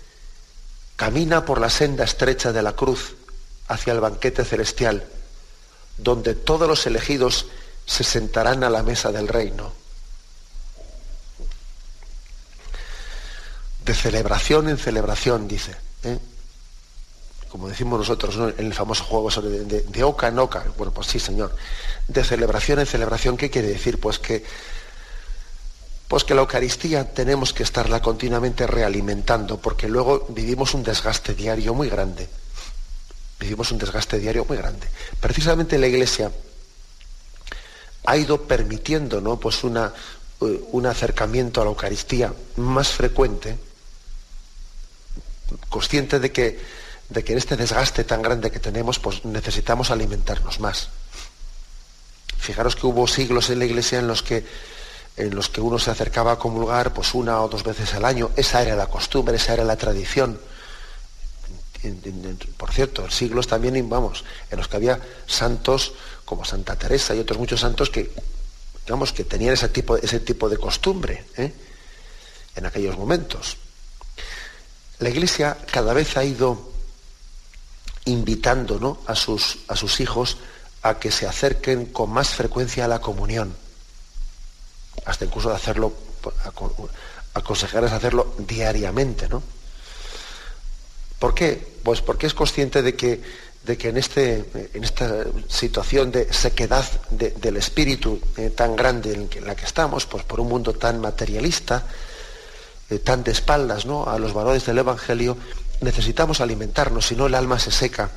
camina 0.95 1.45
por 1.45 1.61
la 1.61 1.70
senda 1.70 2.05
estrecha 2.05 2.51
de 2.51 2.64
la 2.64 2.74
cruz 2.74 3.14
hacia 3.68 3.93
el 3.93 3.99
banquete 3.99 4.43
celestial, 4.43 5.05
donde 5.99 6.34
todos 6.34 6.68
los 6.68 6.88
elegidos 6.88 7.45
se 7.86 8.03
sentarán 8.03 8.64
a 8.64 8.72
la 8.72 8.82
mesa 8.82 9.11
del 9.11 9.28
reino. 9.28 9.82
De 13.86 13.93
celebración 13.93 14.69
en 14.69 14.77
celebración, 14.77 15.47
dice. 15.47 15.75
¿eh? 16.03 16.17
Como 17.49 17.67
decimos 17.67 17.99
nosotros 17.99 18.53
en 18.57 18.65
el 18.65 18.73
famoso 18.73 19.03
juego 19.03 19.29
de, 19.29 20.03
oca 20.03 20.27
en 20.27 20.39
oca. 20.39 20.65
Bueno, 20.77 20.91
pues 20.91 21.07
sí, 21.07 21.19
señor. 21.19 21.55
De 22.07 22.23
celebración 22.23 22.79
en 22.79 22.86
celebración, 22.86 23.38
¿qué 23.38 23.49
quiere 23.49 23.67
decir? 23.67 23.99
Pues 23.99 24.17
que, 24.17 24.43
pues 26.07 26.23
que 26.23 26.34
la 26.34 26.41
Eucaristía 26.41 27.13
tenemos 27.13 27.53
que 27.53 27.63
estarla 27.63 28.01
continuamente 28.01 28.65
realimentando, 28.65 29.59
porque 29.59 29.88
luego 29.88 30.25
vivimos 30.29 30.73
un 30.73 30.84
desgaste 30.84 31.36
diario 31.36 31.73
muy 31.73 31.89
grande. 31.89 32.27
Vivimos 33.39 33.71
un 33.71 33.77
desgaste 33.77 34.17
diario 34.19 34.45
muy 34.45 34.57
grande. 34.57 34.88
Precisamente 35.19 35.77
la 35.77 35.88
Iglesia 35.88 36.31
ha 38.05 38.17
ido 38.17 38.41
permitiendo 38.43 39.21
¿no? 39.21 39.39
pues 39.39 39.63
una, 39.63 39.93
un 40.39 40.86
acercamiento 40.86 41.61
a 41.61 41.65
la 41.65 41.69
Eucaristía 41.69 42.34
más 42.57 42.89
frecuente, 42.89 43.57
consciente 45.69 46.19
de 46.19 46.31
que, 46.31 46.59
de 47.09 47.23
que 47.23 47.33
en 47.33 47.37
este 47.37 47.57
desgaste 47.57 48.03
tan 48.03 48.21
grande 48.21 48.51
que 48.51 48.59
tenemos, 48.59 48.99
pues 48.99 49.25
necesitamos 49.25 49.91
alimentarnos 49.91 50.59
más. 50.59 50.89
Fijaros 52.37 52.75
que 52.75 52.87
hubo 52.87 53.07
siglos 53.07 53.49
en 53.49 53.59
la 53.59 53.65
iglesia 53.65 53.99
en 53.99 54.07
los 54.07 54.21
que, 54.21 54.45
en 55.15 55.35
los 55.35 55.49
que 55.49 55.61
uno 55.61 55.79
se 55.79 55.91
acercaba 55.91 56.33
a 56.33 56.39
comulgar 56.39 56.93
pues 56.93 57.13
una 57.13 57.41
o 57.41 57.47
dos 57.47 57.63
veces 57.63 57.93
al 57.93 58.05
año. 58.05 58.31
Esa 58.35 58.61
era 58.61 58.75
la 58.75 58.87
costumbre, 58.87 59.37
esa 59.37 59.53
era 59.53 59.63
la 59.63 59.77
tradición. 59.77 60.39
Por 62.57 62.71
cierto, 62.71 63.09
siglos 63.09 63.47
también, 63.47 63.89
vamos, 63.89 64.23
en 64.49 64.57
los 64.57 64.67
que 64.67 64.77
había 64.77 64.99
santos 65.25 65.93
como 66.23 66.45
Santa 66.45 66.77
Teresa 66.77 67.13
y 67.13 67.19
otros 67.19 67.37
muchos 67.37 67.59
santos 67.59 67.89
que, 67.89 68.11
digamos, 68.85 69.11
que 69.11 69.25
tenían 69.25 69.53
ese 69.53 69.69
tipo, 69.69 69.97
ese 69.97 70.21
tipo 70.21 70.47
de 70.47 70.57
costumbre 70.57 71.25
¿eh? 71.35 71.53
en 72.55 72.65
aquellos 72.65 72.97
momentos 72.97 73.57
la 75.03 75.09
Iglesia 75.09 75.57
cada 75.71 75.93
vez 75.93 76.15
ha 76.17 76.23
ido 76.23 76.71
invitando 78.05 79.01
a, 79.05 79.15
sus, 79.15 79.59
a 79.67 79.75
sus 79.75 79.99
hijos 79.99 80.37
a 80.81 80.99
que 80.99 81.11
se 81.11 81.27
acerquen 81.27 81.87
con 81.87 82.09
más 82.09 82.29
frecuencia 82.29 82.85
a 82.85 82.87
la 82.87 82.99
comunión, 82.99 83.55
hasta 85.05 85.25
incluso 85.25 85.49
de 85.49 85.55
hacerlo, 85.55 85.93
aconsejarles 87.33 87.91
hacerlo 87.91 88.33
diariamente, 88.37 89.29
¿no? 89.29 89.43
¿Por 91.19 91.33
qué? 91.33 91.73
Pues 91.83 92.01
porque 92.01 92.27
es 92.27 92.33
consciente 92.33 92.81
de 92.81 92.95
que, 92.95 93.21
de 93.63 93.77
que 93.77 93.89
en, 93.89 93.97
este, 93.97 94.43
en 94.73 94.83
esta 94.83 95.25
situación 95.47 96.11
de 96.11 96.33
sequedad 96.33 96.85
del 97.09 97.55
espíritu 97.55 98.19
eh, 98.35 98.49
tan 98.49 98.75
grande 98.75 99.13
en, 99.13 99.45
la 99.45 99.55
que 99.55 99.65
estamos, 99.65 100.05
pues 100.05 100.23
por 100.23 100.41
un 100.41 100.49
mundo 100.49 100.73
tan 100.73 100.99
materialista, 100.99 101.87
eh, 102.89 102.99
tan 102.99 103.23
de 103.23 103.31
espaldas 103.31 103.86
¿no? 103.86 104.05
a 104.07 104.19
los 104.19 104.34
valores 104.34 104.65
del 104.65 104.79
Evangelio, 104.79 105.38
necesitamos 105.81 106.41
alimentarnos, 106.41 107.07
si 107.07 107.15
no 107.15 107.27
el 107.27 107.36
alma 107.36 107.59
se 107.59 107.71
seca. 107.71 108.11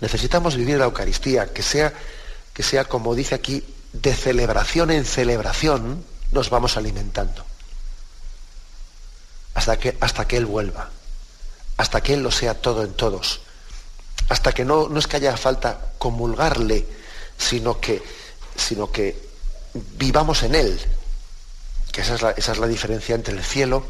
Necesitamos 0.00 0.56
vivir 0.56 0.78
la 0.78 0.84
Eucaristía, 0.84 1.52
que 1.52 1.62
sea, 1.62 1.92
que 2.54 2.62
sea 2.62 2.84
como 2.84 3.14
dice 3.14 3.34
aquí, 3.34 3.64
de 3.92 4.14
celebración 4.14 4.90
en 4.90 5.04
celebración, 5.04 6.04
nos 6.32 6.50
vamos 6.50 6.76
alimentando. 6.76 7.44
Hasta 9.54 9.78
que, 9.78 9.96
hasta 10.00 10.26
que 10.28 10.36
Él 10.36 10.46
vuelva, 10.46 10.90
hasta 11.76 12.00
que 12.00 12.14
Él 12.14 12.22
lo 12.22 12.30
sea 12.30 12.54
todo 12.54 12.84
en 12.84 12.92
todos, 12.92 13.40
hasta 14.28 14.52
que 14.52 14.64
no, 14.64 14.88
no 14.88 14.98
es 14.98 15.06
que 15.06 15.16
haya 15.16 15.36
falta 15.36 15.92
comulgarle, 15.98 16.86
sino 17.36 17.80
que, 17.80 18.02
sino 18.56 18.92
que 18.92 19.28
vivamos 19.96 20.42
en 20.42 20.54
Él, 20.54 20.80
esa 22.00 22.14
es 22.14 22.22
la, 22.22 22.30
esa 22.30 22.52
es 22.52 22.58
la 22.58 22.66
diferencia 22.66 23.14
entre 23.14 23.34
el 23.34 23.44
cielo 23.44 23.84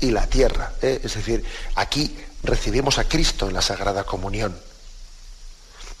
y 0.00 0.10
la 0.10 0.26
tierra. 0.26 0.72
¿eh? 0.82 1.00
Es 1.02 1.14
decir, 1.14 1.44
aquí 1.74 2.16
recibimos 2.42 2.98
a 2.98 3.04
Cristo 3.04 3.48
en 3.48 3.54
la 3.54 3.62
Sagrada 3.62 4.04
Comunión, 4.04 4.58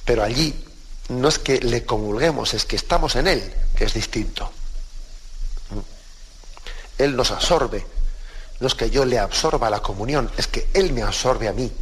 pero 0.04 0.22
allí 0.22 0.54
no 1.08 1.28
es 1.28 1.38
que 1.38 1.60
le 1.60 1.84
comulguemos, 1.84 2.54
es 2.54 2.64
que 2.64 2.76
estamos 2.76 3.16
en 3.16 3.26
Él, 3.26 3.54
que 3.76 3.84
es 3.84 3.94
distinto. 3.94 4.50
Él 6.98 7.16
nos 7.16 7.30
absorbe, 7.32 7.84
no 8.60 8.66
es 8.68 8.74
que 8.74 8.90
yo 8.90 9.04
le 9.04 9.18
absorba 9.18 9.68
la 9.68 9.80
comunión, 9.80 10.30
es 10.36 10.46
que 10.46 10.68
Él 10.74 10.92
me 10.92 11.02
absorbe 11.02 11.48
a 11.48 11.52
mí 11.52 11.72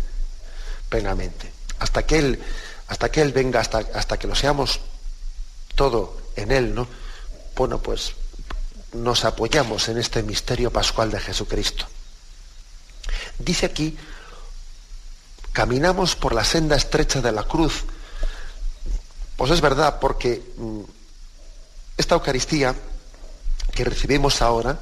plenamente. 0.88 1.52
Hasta 1.78 2.06
que 2.06 2.18
Él, 2.18 2.42
hasta 2.88 3.10
que 3.10 3.20
Él 3.20 3.32
venga, 3.32 3.60
hasta, 3.60 3.78
hasta 3.94 4.18
que 4.18 4.26
lo 4.26 4.34
seamos 4.34 4.80
todo 5.74 6.16
en 6.36 6.52
Él, 6.52 6.74
¿no? 6.74 6.88
Bueno, 7.54 7.82
pues 7.82 8.14
nos 8.92 9.24
apoyamos 9.24 9.88
en 9.88 9.98
este 9.98 10.22
misterio 10.22 10.70
pascual 10.70 11.10
de 11.10 11.20
Jesucristo. 11.20 11.86
Dice 13.38 13.66
aquí, 13.66 13.96
caminamos 15.52 16.16
por 16.16 16.34
la 16.34 16.44
senda 16.44 16.76
estrecha 16.76 17.20
de 17.20 17.32
la 17.32 17.44
cruz. 17.44 17.84
Pues 19.36 19.50
es 19.50 19.60
verdad, 19.60 19.98
porque 20.00 20.42
mm, 20.56 20.80
esta 21.96 22.14
Eucaristía 22.14 22.74
que 23.74 23.84
recibimos 23.84 24.42
ahora, 24.42 24.78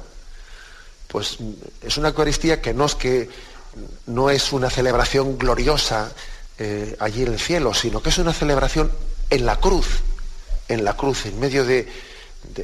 pues 1.07 1.39
mm, 1.39 1.51
es 1.83 1.97
una 1.97 2.09
Eucaristía 2.09 2.61
que 2.61 2.73
no 2.73 2.85
es 2.85 2.95
que 2.95 3.29
no 4.05 4.29
es 4.29 4.51
una 4.51 4.69
celebración 4.69 5.37
gloriosa 5.37 6.11
eh, 6.57 6.95
allí 6.99 7.23
en 7.23 7.33
el 7.33 7.39
cielo, 7.39 7.73
sino 7.73 8.01
que 8.03 8.09
es 8.09 8.17
una 8.17 8.33
celebración 8.33 8.91
en 9.29 9.45
la 9.45 9.57
cruz, 9.57 9.87
en 10.67 10.83
la 10.83 10.97
cruz, 10.97 11.25
en 11.25 11.39
medio 11.39 11.63
de, 11.63 11.87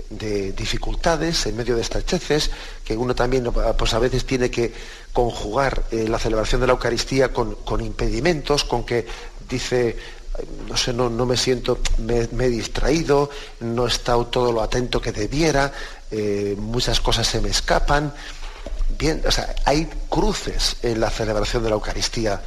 de, 0.09 0.51
dificultades, 0.53 1.45
en 1.45 1.55
medio 1.55 1.75
de 1.75 1.81
estrecheces, 1.81 2.49
que 2.83 2.97
uno 2.97 3.15
también 3.15 3.49
pues 3.77 3.93
a 3.93 3.99
veces 3.99 4.25
tiene 4.25 4.49
que 4.49 4.73
conjugar 5.13 5.85
eh, 5.91 6.07
la 6.07 6.19
celebración 6.19 6.61
de 6.61 6.67
la 6.67 6.73
Eucaristía 6.73 7.31
con, 7.31 7.81
impedimentos, 7.81 8.63
con 8.63 8.83
que 8.83 9.07
dice, 9.47 9.97
no 10.67 10.75
sé, 10.77 10.93
no, 10.93 11.09
no 11.09 11.25
me 11.25 11.37
siento, 11.37 11.79
me, 11.99 12.45
he 12.45 12.49
distraído, 12.49 13.29
no 13.61 13.85
he 13.85 13.89
estado 13.89 14.27
todo 14.27 14.51
lo 14.51 14.61
atento 14.61 15.01
que 15.01 15.11
debiera, 15.11 15.71
eh, 16.11 16.55
muchas 16.57 16.99
cosas 16.99 17.27
se 17.27 17.41
me 17.41 17.49
escapan. 17.49 18.13
Bien, 18.97 19.21
o 19.27 19.31
sea, 19.31 19.53
hay 19.65 19.89
cruces 20.09 20.77
en 20.81 20.99
la 20.99 21.09
celebración 21.09 21.63
de 21.63 21.69
la 21.69 21.75
Eucaristía. 21.75 22.41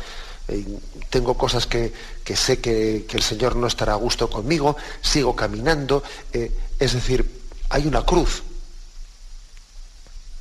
Eh, 0.48 0.64
tengo 1.10 1.34
cosas 1.34 1.66
que, 1.66 1.92
sé 2.34 2.60
que, 2.60 3.06
el 3.08 3.22
Señor 3.22 3.56
no 3.56 3.66
estará 3.66 3.92
a 3.92 3.96
gusto 3.96 4.28
conmigo, 4.30 4.76
sigo 5.00 5.36
caminando. 5.36 6.02
Es 6.80 6.94
decir, 6.94 7.30
hay 7.68 7.86
una 7.86 8.02
cruz. 8.02 8.42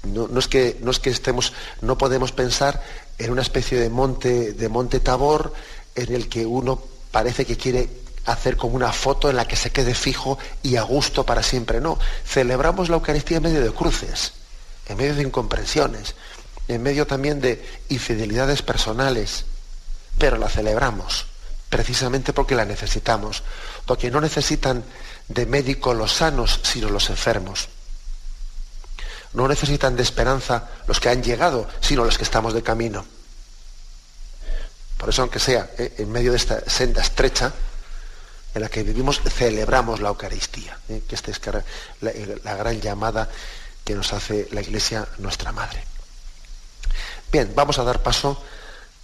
No, 0.03 0.39
es 0.39 0.47
que, 0.47 0.77
no 0.81 0.91
es 0.91 0.99
que 0.99 1.09
estemos, 1.09 1.51
no 1.81 1.97
podemos 1.97 2.31
pensar 2.31 2.81
en 3.17 3.31
una 3.31 3.41
especie 3.41 3.77
de 3.77 3.89
monte, 3.89 4.53
de 4.53 4.69
monte 4.69 5.01
Tabor 5.01 5.53
en 5.93 6.15
el 6.15 6.29
que 6.29 6.45
uno 6.45 6.81
parece 7.11 7.45
que 7.45 7.57
quiere 7.57 7.89
hacer 8.25 8.55
como 8.55 8.75
una 8.75 8.93
foto 8.93 9.29
en 9.29 9.35
la 9.35 9.47
que 9.47 9.57
se 9.57 9.71
quede 9.71 9.93
fijo 9.93 10.37
y 10.63 10.77
a 10.77 10.83
gusto 10.83 11.25
para 11.25 11.43
siempre. 11.43 11.81
No, 11.81 11.99
celebramos 12.25 12.87
la 12.87 12.95
Eucaristía 12.95 13.37
en 13.37 13.43
medio 13.43 13.61
de 13.61 13.71
cruces, 13.71 14.31
en 14.87 14.95
medio 14.95 15.15
de 15.15 15.23
incomprensiones, 15.23 16.15
en 16.69 16.81
medio 16.81 17.05
también 17.05 17.41
de 17.41 17.65
infidelidades 17.89 18.61
personales, 18.61 19.43
pero 20.17 20.37
la 20.37 20.47
celebramos 20.47 21.27
precisamente 21.69 22.33
porque 22.33 22.55
la 22.55 22.65
necesitamos, 22.65 23.43
porque 23.85 24.11
no 24.11 24.19
necesitan 24.19 24.83
de 25.27 25.45
médico 25.45 25.93
los 25.93 26.11
sanos, 26.11 26.59
sino 26.63 26.89
los 26.89 27.09
enfermos. 27.09 27.69
No 29.33 29.47
necesitan 29.47 29.95
de 29.95 30.01
esperanza 30.01 30.69
los 30.87 30.99
que 30.99 31.09
han 31.09 31.21
llegado, 31.21 31.67
sino 31.79 32.03
los 32.03 32.17
que 32.17 32.23
estamos 32.23 32.53
de 32.53 32.63
camino. 32.63 33.05
Por 34.97 35.09
eso, 35.09 35.21
aunque 35.21 35.39
sea 35.39 35.69
eh, 35.77 35.95
en 35.99 36.11
medio 36.11 36.31
de 36.31 36.37
esta 36.37 36.67
senda 36.67 37.01
estrecha 37.01 37.53
en 38.53 38.61
la 38.61 38.69
que 38.69 38.81
vivimos, 38.81 39.21
celebramos 39.21 40.01
la 40.01 40.09
Eucaristía, 40.09 40.77
eh, 40.89 41.03
que 41.07 41.15
esta 41.15 41.29
es 41.29 41.39
la, 42.01 42.11
la 42.43 42.55
gran 42.55 42.81
llamada 42.81 43.29
que 43.85 43.93
nos 43.93 44.11
hace 44.11 44.47
la 44.51 44.61
Iglesia 44.61 45.07
nuestra 45.19 45.51
Madre. 45.51 45.83
Bien, 47.31 47.51
vamos 47.55 47.77
a 47.77 47.83
dar 47.83 48.01
paso 48.01 48.43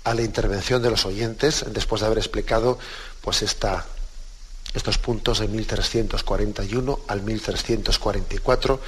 a 0.05 0.13
la 0.13 0.21
intervención 0.21 0.81
de 0.81 0.91
los 0.91 1.05
oyentes 1.05 1.65
después 1.67 1.99
de 1.99 2.05
haber 2.05 2.19
explicado 2.19 2.79
pues 3.21 3.41
esta 3.41 3.85
estos 4.73 4.97
puntos 4.97 5.39
de 5.39 5.47
1341 5.47 6.99
al 7.07 7.21
1344 7.21 8.79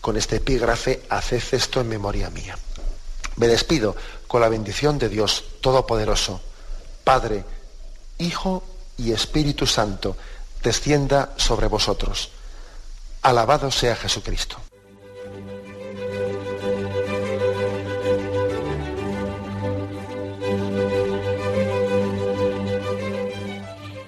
con 0.00 0.16
este 0.16 0.36
epígrafe, 0.36 1.02
haced 1.08 1.42
esto 1.52 1.80
en 1.80 1.88
memoria 1.88 2.28
mía. 2.28 2.58
Me 3.36 3.46
despido 3.46 3.96
con 4.26 4.40
la 4.40 4.48
bendición 4.48 4.98
de 4.98 5.08
Dios 5.08 5.44
Todopoderoso, 5.60 6.40
Padre, 7.04 7.44
Hijo 8.18 8.64
y 8.98 9.12
Espíritu 9.12 9.66
Santo, 9.66 10.16
descienda 10.62 11.32
sobre 11.36 11.68
vosotros. 11.68 12.30
Alabado 13.22 13.70
sea 13.70 13.96
Jesucristo. 13.96 14.58